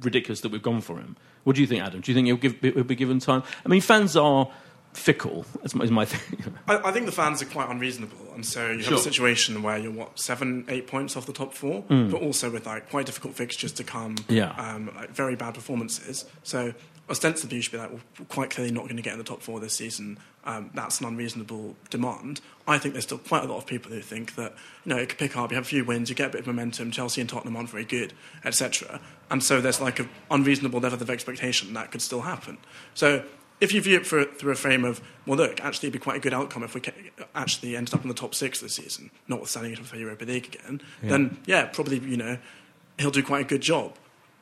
[0.00, 1.16] ridiculous that we've gone for him.
[1.44, 2.00] What do you think, Adam?
[2.00, 3.42] Do you think he'll, give, he'll be given time?
[3.64, 4.50] I mean, fans are
[4.92, 5.44] fickle.
[5.62, 6.52] Is my, is my thing.
[6.68, 9.78] I, I think the fans are quite unreasonable, and so you have a situation where
[9.78, 12.10] you're what seven, eight points off the top four, Mm.
[12.10, 14.16] but also with like quite difficult fixtures to come.
[14.28, 14.50] Yeah.
[14.58, 16.24] um, like very bad performances.
[16.42, 16.74] So
[17.08, 19.24] ostensibly, you should be like, well, we're quite clearly not going to get in the
[19.24, 20.18] top four this season.
[20.44, 22.40] Um, that's an unreasonable demand.
[22.66, 25.08] I think there's still quite a lot of people who think that you know it
[25.08, 25.50] could pick up.
[25.50, 26.90] You have a few wins, you get a bit of momentum.
[26.90, 28.12] Chelsea and Tottenham aren't very good,
[28.44, 29.00] etc.
[29.30, 32.58] And so there's like an unreasonable level of expectation that could still happen.
[32.94, 33.24] So
[33.60, 36.16] if you view it for, through a frame of, well, look, actually, it'd be quite
[36.16, 36.82] a good outcome if we
[37.34, 40.46] actually ended up in the top six this season, notwithstanding it for the Europa League
[40.54, 41.08] again, Yeah.
[41.08, 42.36] then, yeah, probably, you know,
[42.98, 43.94] he'll do quite a good job.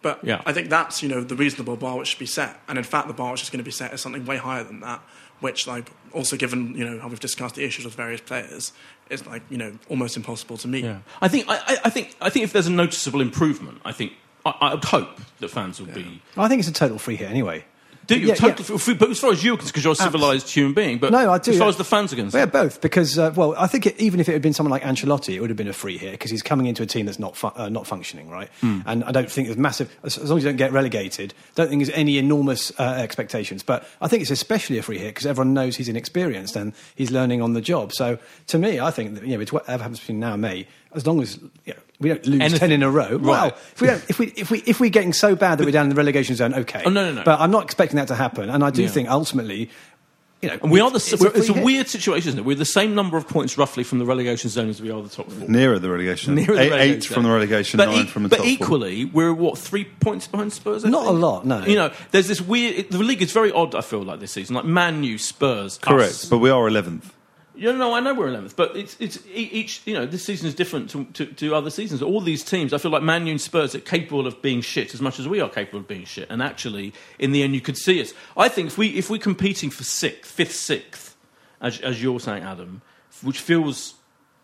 [0.05, 0.43] But Yeah.
[0.47, 2.61] I think that's, you know, the reasonable bar which should be set.
[2.69, 4.62] And in fact, the bar which is going to be set is something way higher
[4.62, 5.01] than that,
[5.40, 8.73] which, like, also given, you know, how we've discussed the issues with various players,
[9.09, 10.85] is, like, you know, almost impossible to meet.
[10.85, 10.99] Yeah.
[11.23, 14.12] I think I, I- I think I think if there's a noticeable improvement, I think
[14.45, 16.21] I, I would hope that fans will be.
[16.37, 17.64] I think it's a total free hit anyway.
[18.07, 18.75] Do you Yeah, totally?
[18.77, 21.31] f- But as far as you're concerned, because you're a civilized human being, but no,
[21.33, 21.53] I do.
[21.53, 21.69] as far yeah.
[21.71, 22.81] as the fans are concerned, yeah, both.
[22.81, 25.40] Because uh, well, I think it, even if it had been someone like Ancelotti, it
[25.40, 27.49] would have been a free hit because he's coming into a team that's not fu-
[27.55, 28.49] uh, not functioning, right?
[28.61, 28.81] Hmm.
[28.87, 29.95] And I don't think there's massive.
[30.03, 33.62] As, as long as you don't get relegated, don't think there's any enormous uh, expectations.
[33.62, 37.11] But I think it's especially a free hit because everyone knows he's inexperienced and he's
[37.11, 37.93] learning on the job.
[37.93, 40.67] So to me, I think that, you know, it's whatever happens between now and May,
[40.95, 43.17] as long as you know, we don't lose Anything- ten in a row.
[43.17, 45.73] Well, if we don't, if we if we if we're getting so bad that we're
[45.73, 46.83] down in the relegation zone, okay.
[46.87, 47.25] Oh, no, no, no.
[47.25, 48.88] But I'm not expecting that to happen, and I do Yeah.
[48.88, 49.71] think ultimately.
[50.43, 50.97] You know, and we are the.
[50.97, 51.64] it's It's, it's a free hit.
[51.64, 52.45] weird situation, isn't it?
[52.45, 55.09] We're the same number of points roughly from the relegation zone as we are the
[55.09, 55.49] top four.
[55.49, 56.35] Nearer the relegation.
[56.35, 57.14] Nearer the eight, relegation eight zone.
[57.14, 58.53] from the relegation, but nine e- from the But top four.
[58.53, 60.85] equally, we're what three points behind Spurs?
[60.85, 61.64] I Not a lot, no.
[61.64, 62.75] You know, there's this weird.
[62.75, 63.75] It, the league is very odd.
[63.75, 66.25] I feel like this season, like Man U, Spurs, Correct, us.
[66.27, 67.05] but we are 11th.
[67.57, 69.81] Yeah, no, I know we're eleventh, but it's it's each.
[69.85, 72.03] You know, this season is different to, to, to other seasons.
[72.03, 74.93] All these teams, I feel like Man U and Spurs are capable of being shit
[74.93, 76.29] as much as we are capable of being shit.
[76.31, 78.12] And actually, in the end, you could see us.
[78.37, 81.17] I think if we if we're competing for sixth, fifth, sixth,
[81.61, 82.83] as as you're saying, Adam,
[83.23, 83.95] which feels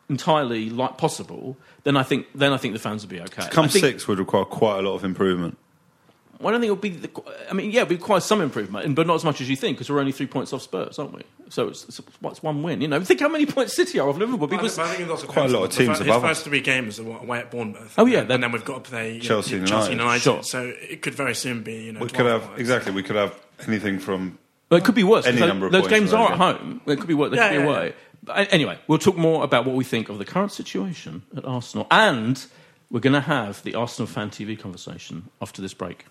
[0.08, 3.42] entirely like possible, then I think then I think the fans would be okay.
[3.42, 5.58] To come I think, six would require quite a lot of improvement.
[6.40, 6.88] Well, I don't think it'll be.
[6.90, 7.10] The,
[7.50, 9.76] I mean, yeah, it'll be quite some improvement, but not as much as you think,
[9.76, 11.22] because we're only three points off Spurs, aren't we?
[11.50, 12.80] So it's, it's, what's one win?
[12.80, 14.46] You know, think how many points City are off Liverpool.
[14.46, 16.06] But I People, think- but I think it Quite a lot of teams fir- above
[16.06, 16.22] His us.
[16.22, 17.94] first three games are away at Bournemouth.
[17.98, 19.90] Oh, yeah, and, then we've got to play you know, Chelsea Chelsea United.
[19.92, 20.20] United.
[20.22, 20.42] Sure.
[20.42, 22.00] So it could very soon be you know.
[22.00, 22.92] We could have 12 exactly.
[22.92, 24.38] We could have anything from.
[24.70, 25.26] Well, it could be worse.
[25.26, 26.80] Any number of those games are at home.
[26.86, 27.32] It could be worse.
[27.32, 27.94] They Yeah, could be yeah, away.
[28.22, 31.86] But anyway, we'll talk more about what we think of the current situation at Arsenal,
[31.90, 32.44] and
[32.90, 36.04] we're going to have the Arsenal fan TV conversation after this break.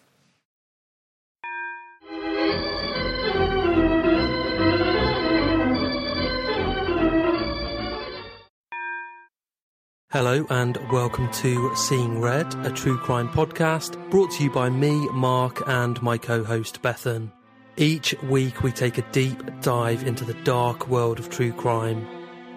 [10.12, 15.08] Hello and welcome to Seeing Red, a true crime podcast brought to you by me,
[15.10, 17.32] Mark, and my co host Bethan.
[17.78, 22.08] Each week we take a deep dive into the dark world of true crime.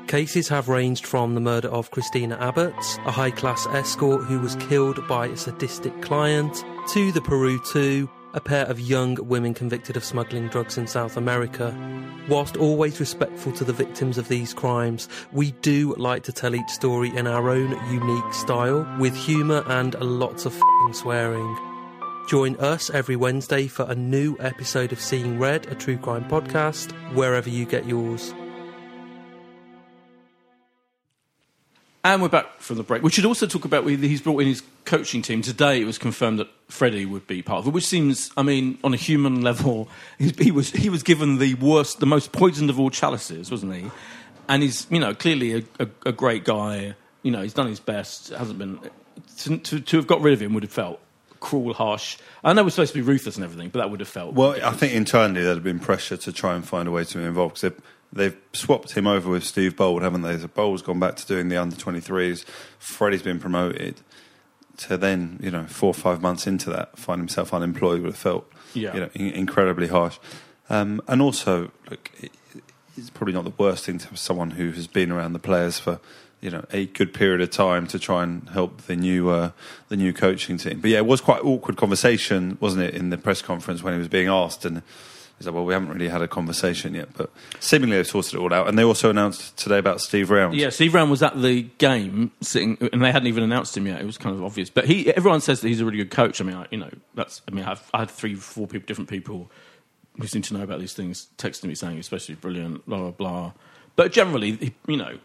[0.07, 4.57] Cases have ranged from the murder of Christina Abbott, a high class escort who was
[4.57, 9.97] killed by a sadistic client, to the Peru 2, a pair of young women convicted
[9.97, 11.77] of smuggling drugs in South America.
[12.29, 16.69] Whilst always respectful to the victims of these crimes, we do like to tell each
[16.69, 20.59] story in our own unique style, with humour and lots of
[20.93, 21.57] swearing.
[22.29, 26.93] Join us every Wednesday for a new episode of Seeing Red, a true crime podcast,
[27.15, 28.33] wherever you get yours.
[32.05, 33.05] And we're back from the break.
[33.05, 35.41] We should also talk about he's brought in his coaching team.
[35.41, 38.79] Today it was confirmed that Freddie would be part of it, which seems, I mean,
[38.83, 39.89] on a human level,
[40.19, 43.89] he was, he was given the worst, the most poisoned of all chalices, wasn't he?
[44.49, 46.97] And he's, you know, clearly a, a, a great guy.
[47.23, 48.31] You know, he's done his best.
[48.31, 48.81] Hasn't been.
[49.39, 50.99] To, to, to have got rid of him would have felt
[51.39, 52.19] cruel, harsh.
[52.43, 54.35] I know we're supposed to be ruthless and everything, but that would have felt.
[54.35, 57.19] Well, I think internally there'd have been pressure to try and find a way to
[57.19, 57.79] be involved because
[58.13, 60.37] they've, swapped him over with Steve Bould, haven't they?
[60.39, 62.45] So Bould's gone back to doing the under 23s.
[62.79, 64.01] Freddie's been promoted.
[64.79, 68.17] To then, you know, four or five months into that, find himself unemployed would have
[68.17, 68.95] felt, Yeah.
[68.95, 70.19] you know, in- incredibly harsh.
[70.71, 72.33] Um, and also, look, it,
[72.97, 75.79] it's probably not the worst thing to have someone who has been around the players
[75.79, 76.01] for
[76.41, 79.51] you know a good period of time to try and help the new uh,
[79.89, 80.81] the new coaching team.
[80.81, 83.99] But yeah, it was quite awkward conversation, wasn't it, in the press conference when he
[83.99, 84.83] was being asked and.
[85.39, 88.39] He's like, well, we haven't really had a conversation yet, but seemingly they've sorted it
[88.39, 88.69] all out.
[88.69, 90.55] And they also announced today about Steve Round.
[90.55, 94.01] Yeah, Steve Round was at the game sitting, and they hadn't even announced him yet.
[94.01, 95.13] It was kind of obvious, but he.
[95.13, 96.41] Everyone says that he's a really good coach.
[96.41, 97.43] I mean, I, you know, that's.
[97.49, 99.51] I mean, I've I had three, four people, different people
[100.19, 103.53] who seem to know about these things texting me saying, especially brilliant, blah, blah, blah.
[103.97, 105.19] But generally, you know,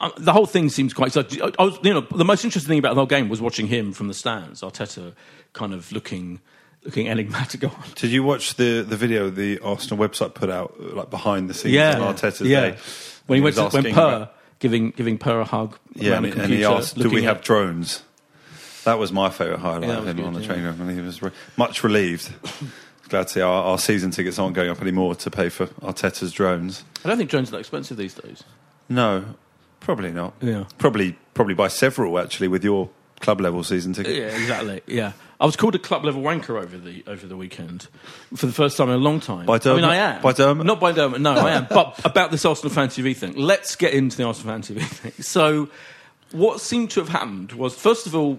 [0.00, 1.16] uh, the whole thing seems quite.
[1.16, 1.22] I
[1.58, 4.08] was, you know, the most interesting thing about the whole game was watching him from
[4.08, 5.14] the stands, Arteta,
[5.52, 6.40] kind of looking,
[6.84, 7.64] looking enigmatic.
[7.64, 7.72] on.
[7.96, 11.74] Did you watch the, the video the Arsenal website put out, like behind the scenes
[11.74, 12.60] Yeah, of Arteta's yeah.
[12.70, 12.76] day?
[13.26, 16.24] When he, went to, when asking Per about- giving giving Per a hug, yeah, and,
[16.26, 18.02] the and he asked, "Do we have at- drones?"
[18.84, 20.46] That was my favourite highlight Yeah, of him good, on the yeah.
[20.46, 22.30] training ground, and he was re- much relieved.
[23.08, 26.32] Glad to see our, our season tickets aren't going up anymore to pay for Arteta's
[26.32, 26.84] drones.
[27.04, 28.44] I don't think drones are that expensive these days.
[28.90, 29.24] No,
[29.80, 30.34] probably not.
[30.42, 30.64] Yeah.
[30.78, 32.90] Probably, probably by several actually with your
[33.24, 34.14] club level season ticket.
[34.14, 34.82] Yeah, exactly.
[34.86, 37.88] Yeah, I was called a club level wanker over the over the weekend
[38.36, 39.46] for the first time in a long time.
[39.46, 40.66] By I mean, I am By Dermot?
[40.66, 41.20] not by Dermot.
[41.20, 41.66] No, I am.
[41.70, 45.12] But about this Arsenal fan TV thing, let's get into the Arsenal fan TV thing.
[45.22, 45.68] So,
[46.32, 48.38] what seemed to have happened was, first of all,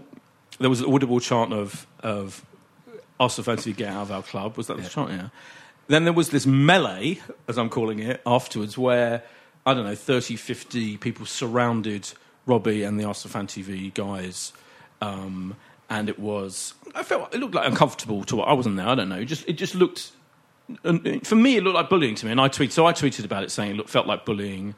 [0.59, 2.45] there was an audible chant of of
[3.19, 4.55] Arsenal fan TV get out of our club.
[4.57, 5.09] Was that the chant?
[5.11, 5.29] Yeah.
[5.87, 9.23] Then there was this melee, as I'm calling it, afterwards, where
[9.65, 12.11] I don't know, 30, 50 people surrounded
[12.45, 14.53] Robbie and the Arsenal fan TV guys.
[15.01, 15.55] Um,
[15.89, 18.87] and it was, I felt it looked like uncomfortable to what I wasn't there.
[18.87, 19.19] I don't know.
[19.19, 20.11] It just, it just looked,
[21.23, 22.31] for me, it looked like bullying to me.
[22.31, 24.73] And I tweeted, so I tweeted about it saying it looked, felt like bullying.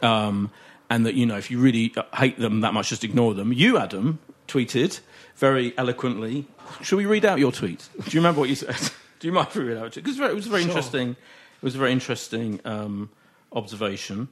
[0.00, 0.50] Um,
[0.90, 3.52] and that, you know, if you really hate them that much, just ignore them.
[3.52, 5.00] You, Adam, tweeted
[5.36, 6.46] very eloquently.
[6.82, 7.88] Should we read out your tweet?
[7.96, 8.76] Do you remember what you said?
[9.20, 9.94] Do you mind if we read out?
[9.94, 10.70] Because it was very Sure.
[10.70, 11.10] interesting.
[11.10, 13.10] It was a very interesting um,
[13.52, 14.28] observation.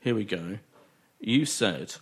[0.00, 0.58] Here we go.
[1.18, 1.96] You said,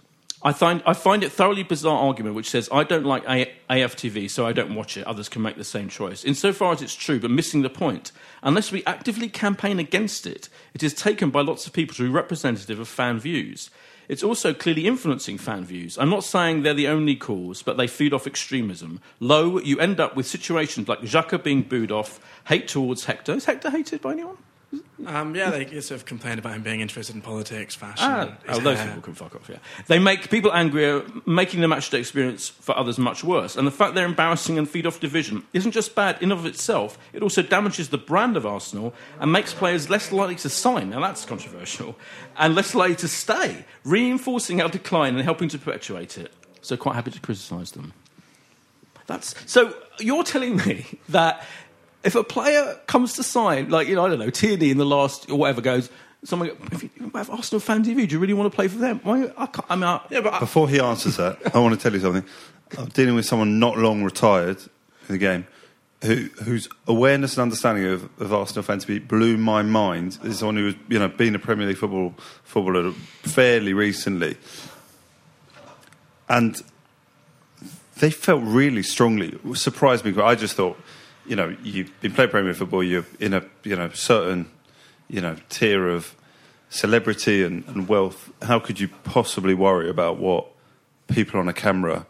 [0.46, 4.30] I find, I find it thoroughly bizarre argument which says, I don't like A- AFTV,
[4.30, 5.06] so I don't watch it.
[5.06, 6.22] Others can make the same choice.
[6.22, 8.12] Insofar as it's true, but missing the point.
[8.42, 12.10] Unless we actively campaign against it, it is taken by lots of people to be
[12.10, 13.70] representative of fan views.
[14.06, 15.96] It's also clearly influencing fan views.
[15.96, 19.00] I'm not saying they're the only cause, but they feed off extremism.
[19.20, 23.32] Lo, you end up with situations like Xhaka being booed off, hate towards Hector.
[23.32, 24.36] Is Hector hated by anyone?
[25.06, 28.06] Um, yeah, they sort of complained about him being interested in politics, fashion.
[28.08, 28.86] Ah, oh, those hair.
[28.86, 29.58] people can fuck off, yeah.
[29.86, 33.56] They make people angrier, making the matchday experience for others much worse.
[33.56, 36.98] And the fact they're embarrassing and feed off division isn't just bad in of itself,
[37.12, 40.90] it also damages the brand of Arsenal and makes players less likely to sign.
[40.90, 41.96] Now that's controversial.
[42.36, 46.32] And less likely to stay, reinforcing our decline and helping to perpetuate it.
[46.62, 47.92] So quite happy to criticise them.
[49.06, 51.46] That's so you're telling me that
[52.04, 54.86] if a player comes to sign, like you know, I don't know, Tierney in the
[54.86, 55.90] last or whatever goes,
[56.24, 59.00] someone if you have Arsenal fan TV, do you really want to play for them?
[59.02, 61.74] Why, I, can't, I mean, I, Yeah, but I, Before he answers that, I want
[61.74, 62.24] to tell you something.
[62.78, 64.58] I'm dealing with someone not long retired
[65.08, 65.46] in the game
[66.02, 70.12] who, whose awareness and understanding of, of Arsenal fans be blew my mind.
[70.22, 74.36] This is someone who was, you know, been a Premier League football footballer fairly recently.
[76.28, 76.62] And
[77.98, 79.38] they felt really strongly.
[79.44, 80.12] It surprised me.
[80.12, 80.78] but I just thought,
[81.26, 84.50] you know, you've been playing Premier football, you're in a you know certain
[85.08, 86.14] you know tier of
[86.74, 88.30] celebrity and, and wealth.
[88.42, 90.46] How could you possibly worry about what
[91.06, 92.06] people on a camera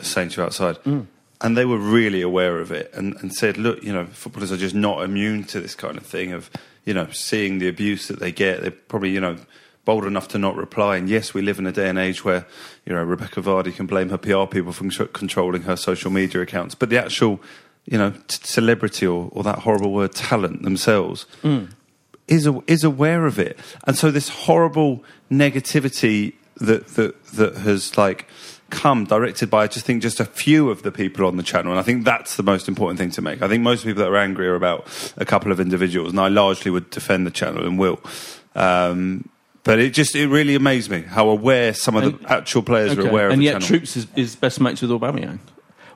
[0.00, 0.76] are saying to you outside?
[0.84, 1.06] Mm.
[1.40, 4.56] And they were really aware of it and, and said, look, you know, footballers are
[4.56, 6.50] just not immune to this kind of thing of,
[6.84, 8.60] you know, seeing the abuse that they get.
[8.60, 9.38] They're probably, you know,
[9.84, 10.98] bold enough to not reply.
[10.98, 12.46] And yes, we live in a day and age where,
[12.86, 16.76] you know, Rebecca Vardy can blame her PR people for controlling her social media accounts.
[16.76, 17.40] But the actual,
[17.84, 21.26] you know, t- celebrity or, or that horrible word talent themselves
[22.28, 27.96] is a, is aware of it, and so this horrible negativity that that that has
[27.98, 28.26] like
[28.70, 31.72] come directed by I just think just a few of the people on the channel,
[31.72, 33.42] and I think that's the most important thing to make.
[33.42, 36.28] I think most people that are angry are about a couple of individuals, and I
[36.28, 38.00] largely would defend the channel and will.
[38.54, 39.28] Um,
[39.64, 42.96] but it just it really amazed me how aware some of the And- actual players
[42.96, 43.08] are Okay.
[43.10, 43.68] aware of and yet channel.
[43.68, 45.38] Troops is, is best mates with Aubameyang.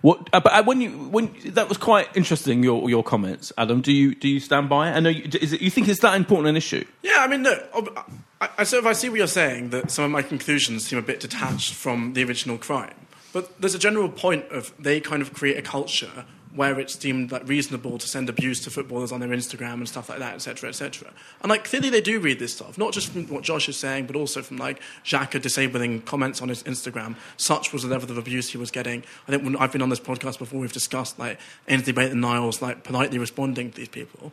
[0.06, 0.30] What?
[0.32, 3.80] Uh, but uh, when you when that was quite interesting your your comments, Adam.
[3.80, 4.92] Do you do you stand by it?
[4.92, 6.84] I know you, is it, you think it's that important an issue.
[7.02, 10.12] Yeah, I mean, I, I sort of I see what you're saying that some of
[10.12, 12.94] my conclusions seem a bit detached from the original crime,
[13.32, 16.24] but there's a general point of they kind of create a culture
[16.56, 20.08] where it's deemed like reasonable to send abuse to footballers on their Instagram and stuff
[20.08, 21.12] like that, etc., etc.
[21.42, 24.06] And like clearly they do read this stuff, not just from what Josh is saying,
[24.06, 27.16] but also from like Xhaka disabling comments on his Instagram.
[27.36, 29.04] Such was the level of abuse he was getting.
[29.28, 31.38] I think when I've been on this podcast before, we've discussed like
[31.68, 34.32] Ainsley Maitland Niles like politely responding to these people.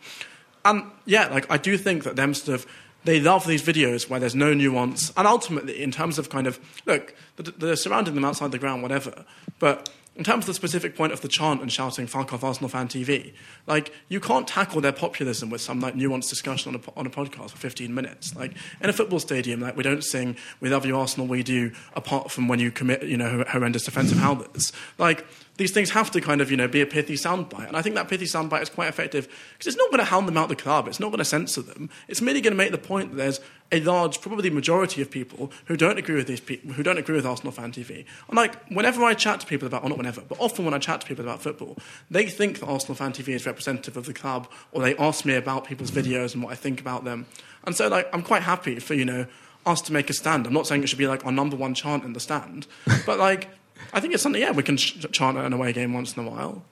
[0.65, 2.65] And yeah, like I do think that them sort of
[3.03, 6.57] they love these videos where there's no nuance, and ultimately, in terms of kind of
[6.85, 9.25] look, they're surrounding them outside the ground, whatever.
[9.59, 12.69] But in terms of the specific point of the chant and shouting "fuck off Arsenal
[12.69, 13.33] fan TV,"
[13.65, 17.09] like you can't tackle their populism with some like nuanced discussion on a on a
[17.09, 18.35] podcast for 15 minutes.
[18.35, 21.71] Like in a football stadium, like we don't sing "We love you Arsenal," we do.
[21.95, 25.25] Apart from when you commit, you know, hor- horrendous defensive howlers, like
[25.57, 27.95] these things have to kind of you know be a pithy soundbite, and I think
[27.95, 30.55] that pithy soundbite is quite effective because it's not going to hound them out the
[30.55, 31.89] club, it's not going to censor them.
[32.07, 33.39] It's merely going to make the point that there's
[33.73, 37.15] a large, probably majority of people who don't agree with these people, who don't agree
[37.15, 38.05] with Arsenal fan TV.
[38.27, 40.77] And like whenever I chat to people about, or not whenever, but often when I
[40.77, 41.77] chat to people about football,
[42.09, 45.33] they think that Arsenal fan TV is representative of the club, or they ask me
[45.33, 47.25] about people's videos and what I think about them.
[47.65, 49.25] And so like I'm quite happy for you know
[49.65, 50.45] us to make a stand.
[50.45, 52.67] I'm not saying it should be like our number one chant in the stand,
[53.05, 53.49] but like.
[53.91, 56.25] I think it's something, yeah, we can ch- chant at an away game once in
[56.25, 56.63] a while.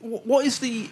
[0.00, 0.88] What is the.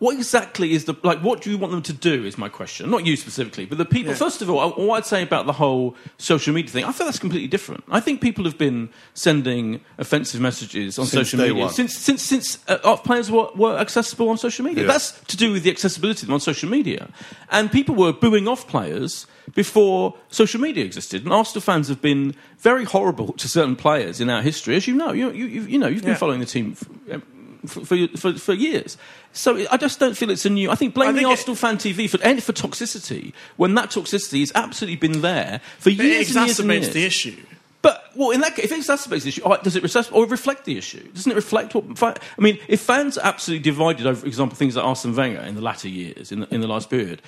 [0.00, 1.20] What exactly is the like?
[1.20, 2.24] What do you want them to do?
[2.24, 2.90] Is my question.
[2.90, 4.12] Not you specifically, but the people.
[4.12, 4.16] Yeah.
[4.18, 7.18] First of all, what I'd say about the whole social media thing, I feel that's
[7.18, 7.84] completely different.
[7.90, 11.72] I think people have been sending offensive messages on Since social media one.
[11.74, 14.84] since since since uh, players were, were accessible on social media.
[14.84, 14.92] Yeah.
[14.92, 17.10] That's to do with the accessibility of them on social media,
[17.50, 21.24] and people were booing off players before social media existed.
[21.24, 24.94] And Arsenal fans have been very horrible to certain players in our history, as you
[24.94, 25.12] know.
[25.12, 26.16] You you, you, you know you've been Yeah.
[26.16, 26.74] following the team.
[27.66, 28.96] For, for, for, years.
[29.32, 30.70] So I just don't feel it's a new.
[30.70, 34.40] I think blaming think it- Arsenal fan TV for and for toxicity when that toxicity
[34.40, 36.92] has absolutely been there for It years and years and exacerbates years.
[36.94, 37.36] the issue.
[37.82, 40.66] But well, in that case, if it exacerbates the issue, does it recess- or reflect
[40.66, 41.02] the issue?
[41.14, 42.22] Doesn't it reflect what?
[42.38, 45.54] I mean, if fans are absolutely divided over, for example, things like Arsene Wenger in
[45.54, 47.22] the latter years, in the, in the last period,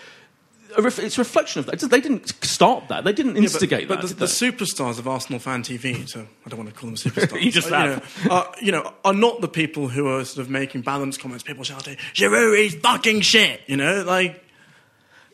[0.79, 1.79] it's a reflection of that.
[1.81, 3.05] They didn't start that.
[3.05, 4.09] They didn't Yeah, but- instigate but, that.
[4.09, 7.43] the, the superstars of Arsenal fan TV, so I don't want to call them superstars.
[7.43, 8.25] You just uh, have.
[8.27, 11.43] know, are, you know, are not the people who are sort of making balanced comments.
[11.45, 14.43] People shouting, "Giroud is fucking shit." You know, like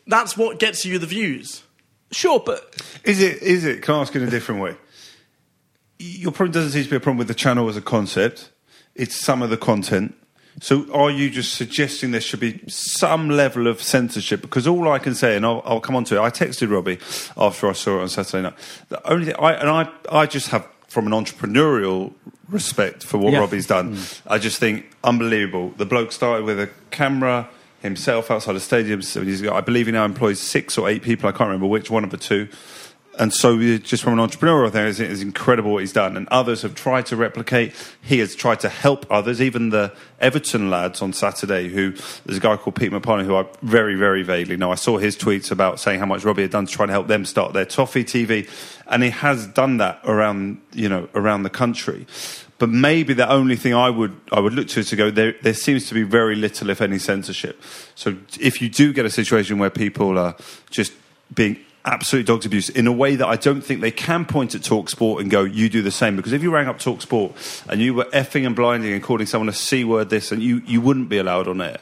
[0.07, 1.63] that's what gets you the views.
[2.11, 3.41] Sure, but Is it?
[3.43, 3.81] Is it?
[3.83, 4.75] Can I ask in a different way?
[5.99, 8.51] Your problem doesn't seem to be a problem with the channel as a concept.
[8.95, 10.15] It's some of the content.
[10.61, 14.41] So, are you just suggesting there should be some level of censorship?
[14.41, 16.19] Because all I can say, and I'll, I'll come on to it.
[16.19, 16.99] I texted Robbie
[17.37, 18.53] after I saw it on Saturday night.
[18.89, 22.13] The only thing I and I, I just have from an entrepreneurial
[22.49, 23.39] respect for what Yeah.
[23.39, 23.95] Robbie's done.
[23.95, 24.21] Mm.
[24.27, 25.69] I just think unbelievable.
[25.77, 27.47] The bloke started with a camera
[27.81, 29.01] himself outside the stadium.
[29.01, 31.29] So he's got, I believe he now employs six or eight people.
[31.29, 32.47] I can't remember which one of the two.
[33.19, 36.15] And so, just from an entrepreneurial thing, it's, it's incredible what he's done.
[36.15, 37.75] And others have tried to replicate.
[38.01, 39.41] He has tried to help others.
[39.41, 41.91] Even the Everton lads on Saturday, who
[42.25, 44.71] there's a guy called Pete McParney, who I very, very vaguely know.
[44.71, 47.07] I saw his tweets about saying how much Robbie had done to try and help
[47.07, 48.49] them start their Toffee TV,
[48.87, 52.07] and he has done that around, you know, around the country.
[52.57, 55.35] But maybe the only thing I would I would look to is to go there.
[55.41, 57.61] There seems to be very little, if any, censorship.
[57.95, 60.37] So if you do get a situation where people are
[60.69, 60.93] just
[61.33, 64.63] being absolute dogs abuse in a way that I don't think they can point at
[64.63, 67.33] Talk Sport and go, "You do the same." Because if you rang up Talk Sport
[67.69, 70.61] and you were effing and blinding and calling someone a c word, this and you
[70.65, 71.77] you wouldn't be allowed on air.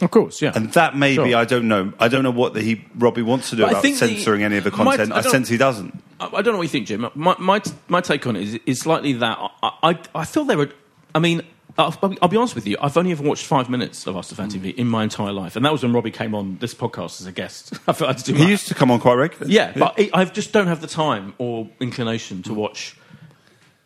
[0.00, 0.52] of course, yeah.
[0.54, 1.36] And that maybe Sure.
[1.36, 1.92] I don't know.
[2.00, 4.42] I don't know what the, he Robbie wants to do But about think the- censoring
[4.42, 5.12] any of the my- content.
[5.12, 6.02] I I, sense he doesn't.
[6.18, 7.06] I, I don't know what you think, Jim.
[7.14, 10.58] My, my, my take on it is, is slightly that I, I, I feel there
[10.60, 10.70] are.
[11.14, 11.42] I mean,
[11.78, 12.76] Uh, I'll, I'll be honest with you.
[12.80, 14.66] I've only ever watched five minutes of Arsenal Fan hmm.
[14.66, 17.26] TV in my entire life, and that was when Robbie came on this podcast as
[17.26, 17.74] a guest.
[17.86, 19.54] I felt I had to do He my- used to come on quite regularly.
[19.54, 22.56] yeah, but I I just don't have the time or inclination to hmm.
[22.56, 22.96] watch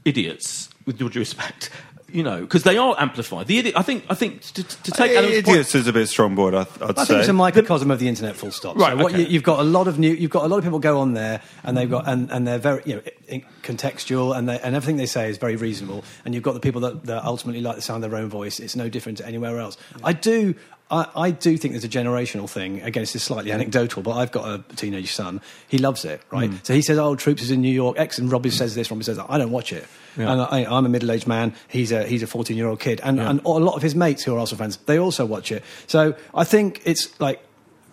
[0.05, 0.69] idiots.
[0.85, 1.71] With all due respect,
[2.17, 3.47] you know, because they are amplified.
[3.47, 3.75] The idiot.
[3.77, 4.05] I think.
[4.09, 6.55] I think to, to take uh, Adam's point- idiots is a bit strong word.
[6.55, 7.09] I, I'd I say.
[7.09, 8.37] think it's a microcosm of the internet.
[8.37, 8.77] Full stop.
[8.77, 9.23] Right, So what okay.
[9.23, 10.11] you, you've got a lot of new.
[10.13, 12.59] You've got a lot of people go on there, and they've got and, and they're
[12.59, 16.03] very you know in- contextual, and they, and everything they say is very reasonable.
[16.25, 18.61] And you've got the people that, that ultimately like the sound of their own voice.
[18.61, 19.77] It's no different to anywhere else.
[20.03, 20.55] I do.
[20.91, 22.81] I, I do think there's a generational thing.
[22.83, 25.41] Again, this is slightly anecdotal, but I've got a teenage son.
[25.69, 26.49] He loves it, right?
[26.49, 26.57] Hmm.
[26.63, 28.91] So he says, "Oh, Troops is in New York." X and Robbie says this.
[28.91, 29.27] Robbie says that.
[29.29, 29.87] I don't watch it.
[30.17, 30.33] Yeah.
[30.33, 31.55] And I, I'm a middle-aged man.
[31.69, 34.39] He's a he's a 14-year-old kid, and, and a lot of his mates who are
[34.39, 35.65] Arsenal fans, they also watch it.
[35.87, 37.43] So I think it's like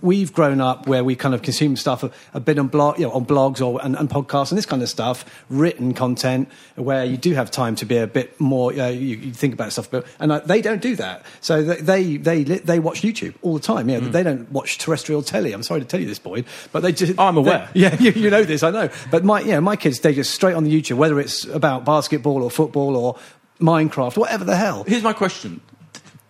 [0.04, 3.06] we've grown up where we kind of consume stuff a, a bit on blog, you
[3.08, 7.04] know, on blogs or and, and podcasts and this kind of stuff, written content where
[7.06, 8.72] you do have time to be a bit more.
[8.72, 11.24] Uh, you, you think about stuff, but and uh, they don't do that.
[11.41, 13.89] So they they they, they watch YouTube all the time.
[13.89, 15.54] Yeah, they don't watch terrestrial telly.
[15.54, 17.18] I'm sorry to tell you this, Boyd, but they just.
[17.18, 17.70] I'm aware.
[17.74, 18.89] they- yeah, you, you know this, I know.
[19.10, 21.86] But my, you know, my kids, they just straight on the YouTube, whether it's about
[21.86, 23.18] basketball or football or
[23.60, 24.84] Minecraft, whatever the hell.
[24.84, 25.62] Here's my question.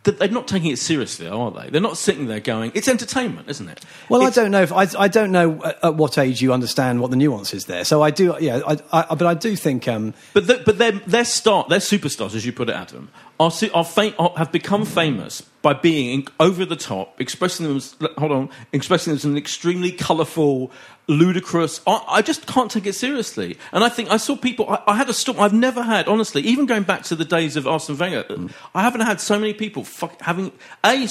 [0.04, 1.70] Th- They're not taking it seriously, are they?
[1.70, 3.80] They're not sitting there going, "It's entertainment, isn't it?"
[4.10, 6.52] Well, It's- I don't know if I, I don't know at, at what age you
[6.52, 7.86] understand what the nuance is there.
[7.86, 8.60] So I do, yeah.
[8.68, 8.78] I,
[9.10, 12.46] I, but I do think um, But the, but their their star, their superstars, as
[12.46, 16.76] you put it, Adam, are, are, fam- are have become famous by being over the
[16.76, 17.78] top, expressing them.
[17.78, 20.72] As, hold on, expressing them as an extremely colourful,
[21.08, 21.82] ludicrous.
[21.88, 23.58] I, I just can't take it seriously.
[23.72, 24.70] And I think I saw people.
[24.70, 25.40] I, I had a storm.
[25.40, 28.26] I've never had, honestly, even going back to the days of Arsene Wenger.
[28.76, 30.52] I haven't had so many people fuck, having
[30.84, 31.08] a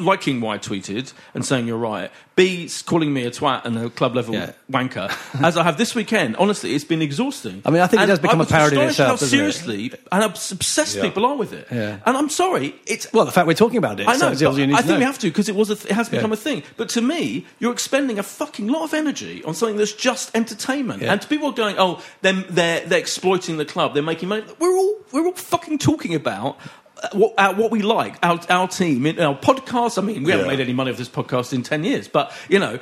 [0.00, 2.10] liking why I tweeted and saying you're right.
[2.36, 4.52] B s- calling me a twat and a club level Yeah.
[4.70, 5.10] wanker.
[5.44, 6.36] as I have this weekend.
[6.36, 7.62] Honestly, it's been exhausting.
[7.66, 9.26] I mean, I think it has become I a was parody in itself, How doesn't
[9.26, 9.30] it?
[9.30, 11.02] seriously and obs- obsessed Yeah.
[11.02, 11.66] people are with it.
[11.70, 11.98] Yeah.
[12.06, 14.28] And I'm sorry, it's Well, the fact we're talking about it, I know.
[14.30, 14.98] it's all but you need I think know.
[14.98, 16.34] we have to because it was a th- it has become Yeah.
[16.34, 16.62] a thing.
[16.78, 21.02] But to me, you're expending a fucking lot of energy on something that's just entertainment.
[21.02, 21.12] Yeah.
[21.12, 23.92] And to people going, "Oh, they're, they're they're exploiting the club.
[23.94, 26.56] They're making money." We're all we're all fucking talking about.
[27.02, 29.98] Uh, What, uh, what we like, our, our team, in our podcast.
[29.98, 30.52] I mean, we haven't Yeah.
[30.52, 32.78] made any money off this podcast in 10 years, but, you know,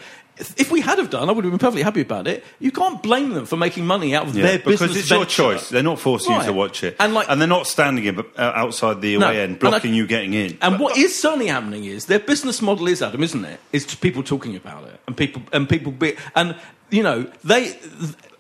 [0.57, 2.45] if we had have done, I would have been perfectly happy about it.
[2.61, 5.25] You can't blame them for making money out of Yeah, their because business it's your
[5.25, 5.69] choice.
[5.69, 8.23] They're not forcing you to watch it, And, like- and they're not standing in, uh,
[8.39, 10.57] outside the No, away end, and I- blocking you getting in.
[10.63, 13.59] And what is certainly happening is their business model is Adam, isn't it?
[13.73, 16.55] Is people talking about it and people and people be and
[16.91, 17.77] you know they.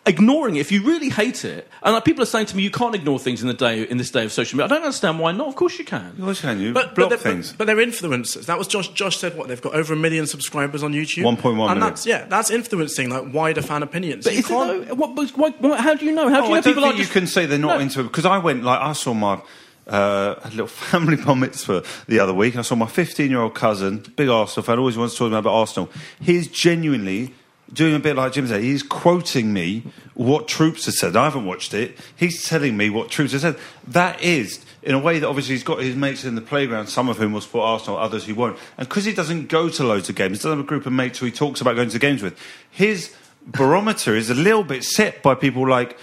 [0.08, 2.70] Ignoring it, if you really hate it, and like, people are saying to me, you
[2.70, 4.64] can't ignore things in the day in this day of social media.
[4.64, 5.48] I don't understand why not.
[5.48, 6.06] Of course you can.
[6.06, 7.50] Of course can you But, block but, they're, things.
[7.52, 8.46] but, but they're influencers.
[8.46, 8.88] That was Josh.
[8.88, 11.24] Josh said what they've got over a million subscribers on YouTube.
[11.24, 11.80] 1.1 and million.
[11.80, 14.24] That's yeah, that's influencing like wider fan opinions.
[14.24, 14.88] But you can't.
[14.88, 14.94] though?
[14.94, 16.30] What, what, what, how do you know?
[16.30, 17.58] How do Oh, you know I don't people think are you just- can say they're
[17.58, 17.80] not No.
[17.80, 19.42] into it because I went like I saw my
[19.86, 22.56] uh, a little family bar mitzvah the other week.
[22.56, 25.52] I saw my 15 year old cousin, big Arsenal fan, always wants to talk about
[25.52, 25.90] Arsenal.
[26.20, 27.34] He's genuinely
[27.72, 28.62] doing a bit like Jim said.
[28.62, 31.16] He's quoting me what Troops has said.
[31.16, 31.98] I haven't watched it.
[32.16, 33.56] He's telling me what Troops has said.
[33.86, 34.64] That is.
[34.82, 37.32] In a way that obviously he's got his mates in the playground, some of whom
[37.32, 38.56] will support Arsenal, others who won't.
[38.78, 40.92] And because he doesn't go to loads of games, he doesn't have a group of
[40.92, 42.38] mates who he talks about going to games with,
[42.70, 43.14] his
[43.44, 45.98] barometer is a little bit set by people like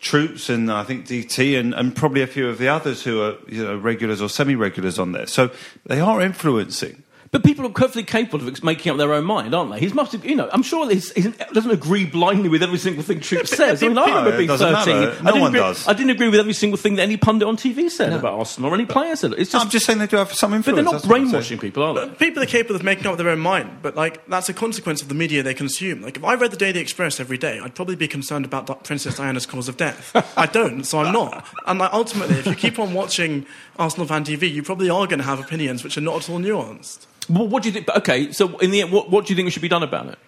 [0.00, 3.34] Troops and I think DT and, and probably a few of the others who are
[3.46, 5.26] you know regulars or semi-regulars on there.
[5.26, 5.50] So
[5.84, 7.02] they are influencing.
[7.32, 9.78] But people are perfectly capable of making up their own mind, aren't they?
[9.78, 13.04] He's must have, you know, I'm sure he's, he doesn't agree blindly with every single
[13.04, 13.80] thing Troop says.
[13.80, 14.72] I mean, I No, remember it being 13.
[14.72, 14.90] matter.
[14.90, 15.86] I No didn't one agree, does.
[15.86, 18.72] I didn't agree with every single thing that any pundit on TV said about Arsenal
[18.72, 19.34] or any player said.
[19.34, 20.74] It's just, I'm just saying they do have some but influence.
[20.76, 21.30] they're not that's what I'm saying.
[21.30, 22.06] brainwashing people, are they?
[22.08, 25.00] But people are capable of making up their own mind, but like that's a consequence
[25.00, 26.02] of the media they consume.
[26.02, 29.18] Like if I read the Daily Express every day, I'd probably be concerned about Princess
[29.18, 30.10] Diana's cause of death.
[30.36, 31.46] I don't, so I'm not.
[31.68, 33.46] And like ultimately, if you keep on watching
[33.78, 36.40] Arsenal fan TV, you probably are going to have opinions which are not at all
[36.40, 37.06] nuanced.
[37.30, 37.88] Well, what do you think?
[37.88, 40.18] Okay, so in the end, what, what do you think should be done about it?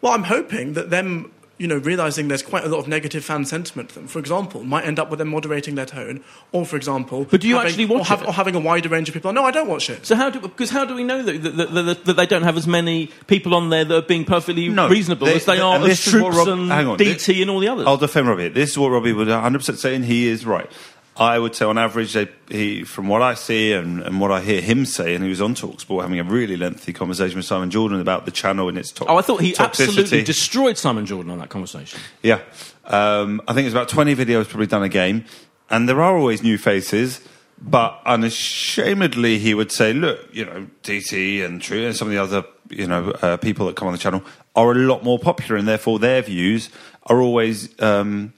[0.00, 3.44] Well, I'm hoping that them, you know, realizing there's quite a lot of negative fan
[3.46, 6.22] sentiment to them, for example, might end up with them moderating their tone,
[6.52, 8.28] or for example, But do you having- actually watch or, have- it?
[8.28, 9.32] or having a wider range of people?
[9.32, 10.04] No, I don't watch it.
[10.04, 12.42] So how do because how do we know that that, that, that, that they don't
[12.42, 15.56] have as many people on there that are being perfectly No, reasonable they- as they
[15.56, 17.60] they- are as this is what Troops Rob- and hang on, DT thi- and all
[17.60, 17.86] the others?
[17.86, 18.48] I'll defend Robbie.
[18.48, 20.68] This is what Robbie would 100% say, and he is right.
[21.16, 24.40] I would say, on average, they, he, from what I see and, and what I
[24.40, 27.70] hear him say, and he was on Talksport having a really lengthy conversation with Simon
[27.70, 29.86] Jordan about the channel and its to- oh, I thought he toxicity.
[29.86, 32.00] absolutely destroyed Simon Jordan on that conversation.
[32.22, 32.40] Yeah.
[32.84, 35.24] Um, I think it's about 20 videos probably done a game.
[35.70, 37.20] And there are always new faces.
[37.56, 42.18] But unashamedly, he would say, look, you know, DT and True and some of the
[42.18, 44.22] other, you know, uh, people that come on the channel
[44.54, 45.56] are a lot more popular.
[45.56, 46.68] And therefore, their views
[47.04, 48.33] are always um,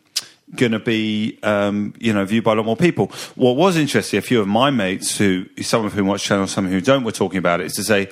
[0.55, 3.07] going to be, um, you know, viewed by a lot more people.
[3.35, 6.67] What was interesting, a few of my mates, who some of whom watch channel, some
[6.69, 8.09] who don't, were talking about it, is to say,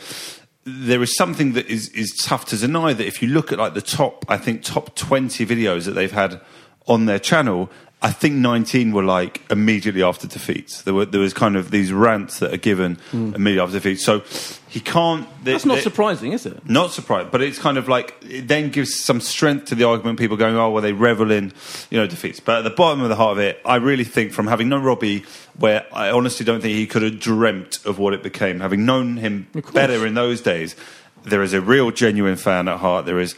[0.65, 3.75] there is something that is, is tough to deny that if you look at like
[3.75, 6.41] the top, I think top 20 videos that they've had
[6.87, 7.71] on their channel,
[8.03, 10.83] I think 19 were like immediately after defeats.
[10.83, 13.35] There were there was kind of these rants that are given hmm.
[13.35, 14.05] immediately after defeats.
[14.05, 14.23] So
[14.69, 15.27] he can't.
[15.43, 16.69] they- That's not they- surprising, is it?
[16.69, 20.19] Not surprising, but it's kind of like it then gives some strength to the argument.
[20.19, 21.53] People going, "Oh, well, they revel in,
[21.91, 24.33] you know, defeats." But at the bottom of the heart of it, I really think,
[24.33, 25.25] from having known Robbie,
[25.59, 29.17] where I honestly don't think he could have dreamt of what it became, having known
[29.17, 30.77] him better in those days,
[31.23, 33.07] there is a real, genuine fan at heart.
[33.07, 33.35] There is.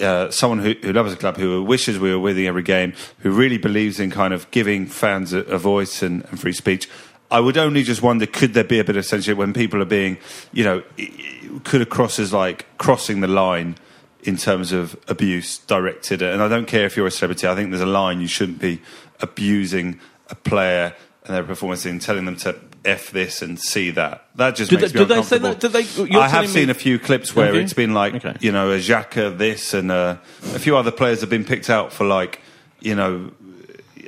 [0.00, 3.32] Uh, someone who, who loves the club, who wishes we were winning every game, who
[3.32, 6.88] really believes in kind of giving fans a, a voice and, and free speech.
[7.30, 9.86] I would only just wonder could there be a bit of censorship when people are
[9.86, 10.18] being,
[10.52, 10.82] you know,
[11.64, 13.76] could have crossed as like crossing the line
[14.22, 16.32] in terms of abuse directed at.
[16.32, 18.60] And I don't care if you're a celebrity, I think there's a line you shouldn't
[18.60, 18.80] be
[19.20, 20.94] abusing a player
[21.24, 22.54] and their performance in telling them to
[22.88, 24.24] F this and see that.
[24.36, 26.66] That just Do makes they- me do they say that- do they- I have seen
[26.66, 28.34] me- a few clips where it's been like, Okay.
[28.40, 30.16] you know, a Xhaka this and uh,
[30.54, 32.40] a few other players have been picked out for like,
[32.80, 33.30] you know,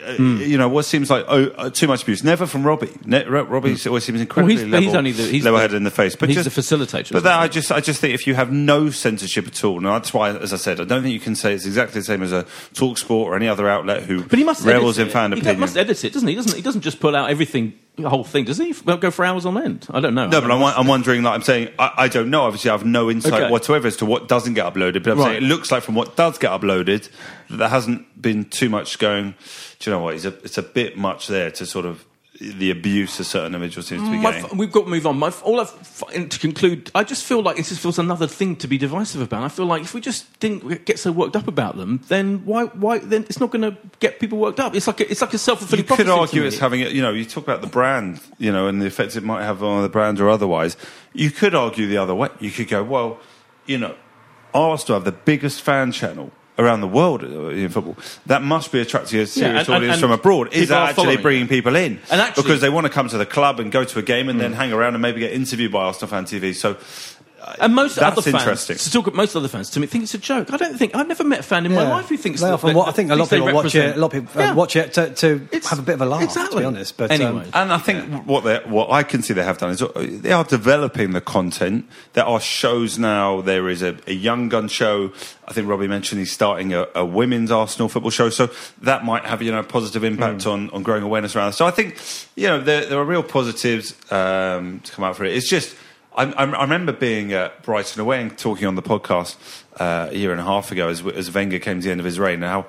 [0.07, 2.22] uh, you know what seems like oh, uh, too much abuse.
[2.24, 2.90] Never from Robbie.
[3.05, 5.84] Ne- Ro- Robbie always seems incredibly he's- level, he's only the- he's level-headed the- in
[5.84, 6.16] the face.
[6.16, 7.38] But he's just, the facilitator, But that.
[7.38, 10.30] I just, I just think if you have no censorship at all, now that's why,
[10.30, 12.46] as I said, I don't think you can say it's exactly the same as a
[12.74, 15.36] Talk Sport or any other outlet who But he must revels edit in fan it.
[15.36, 15.61] He opinion.
[15.61, 16.34] must edit it, doesn't he?
[16.34, 16.62] Doesn't he?
[16.62, 18.44] Doesn't just pull out everything the whole thing.
[18.46, 19.86] Does he go for hours on end?
[19.90, 20.26] I don't know.
[20.28, 21.22] No, but I'm, I'm wondering.
[21.22, 22.42] Like I'm saying, I, I don't know.
[22.42, 23.51] Obviously, I have no insight Okay.
[23.51, 25.03] whatsoever as to what doesn't get uploaded.
[25.03, 25.24] But I'm Right.
[25.32, 27.11] saying it looks like from what does get uploaded,
[27.51, 29.34] that there hasn't been too much going.
[29.78, 30.14] Do you know what?
[30.14, 32.04] It's a, it's a bit much there to sort of
[32.40, 34.56] the abuse a certain individual seems to be mm, My getting.
[34.56, 35.18] we've got to move on.
[35.18, 38.66] My, all I've, to conclude, I just feel like it just feels another thing to
[38.66, 39.42] be divisive about.
[39.42, 42.64] I feel like if we just didn't get so worked up about them, then why?
[42.64, 42.98] Why?
[42.98, 44.74] Then it's not going to get people worked up.
[44.74, 47.02] It's like a, it's like a self fulfilling you could argue it's having, a, you
[47.02, 49.82] know, you talk about the brand, you know, and the effects it might have on
[49.82, 50.78] the brand or otherwise.
[51.12, 52.30] You could argue the other way.
[52.40, 53.20] You could go, well,
[53.66, 53.96] you know,
[54.54, 57.96] Arsenal have the biggest fan channel around the world uh, in football.
[58.26, 60.52] That must be attracting a serious and- audience and from abroad.
[60.52, 61.98] Is that actually bringing people in?
[62.11, 64.28] And actually- because they want to come to the club and go to a game
[64.28, 64.42] and Hmm.
[64.42, 66.52] then hang around and maybe get interviewed by Arsenal Fan TV.
[66.54, 66.76] So
[67.59, 68.76] And most That's other fans, interesting.
[68.76, 70.53] to talk, most other fans to me think it's a joke.
[70.53, 71.88] I don't think I've never met a fan in my Yeah.
[71.88, 73.74] life who thinks They that, often that- I think a lot of they people watch
[73.74, 73.78] it.
[73.78, 74.53] represent- A lot of people uh, Yeah.
[74.55, 76.20] watch it to, to It's- have a bit of a laugh.
[76.20, 76.61] To exactly.
[76.61, 77.47] be honest, but um, Anyway.
[77.55, 80.32] And I think what they what I can see they have done is uh, they
[80.32, 81.86] are developing the content.
[82.12, 83.41] There are shows now.
[83.41, 85.11] There is a, a young gun show.
[85.49, 88.28] I think Robbie mentioned he's starting a, a women's Arsenal football show.
[88.30, 88.51] So
[88.82, 90.51] that might have you know a positive impact Hmm.
[90.51, 91.49] on, on growing awareness around.
[91.51, 91.53] it.
[91.55, 91.97] So I think
[92.36, 95.34] you know there, there are real positives um, to come out for it.
[95.34, 95.74] It's just.
[96.16, 99.36] I, I remember being at Brighton away and talking on the podcast
[99.78, 102.04] uh, a year and a half ago as, as Wenger came to the end of
[102.06, 102.42] his reign.
[102.42, 102.66] And how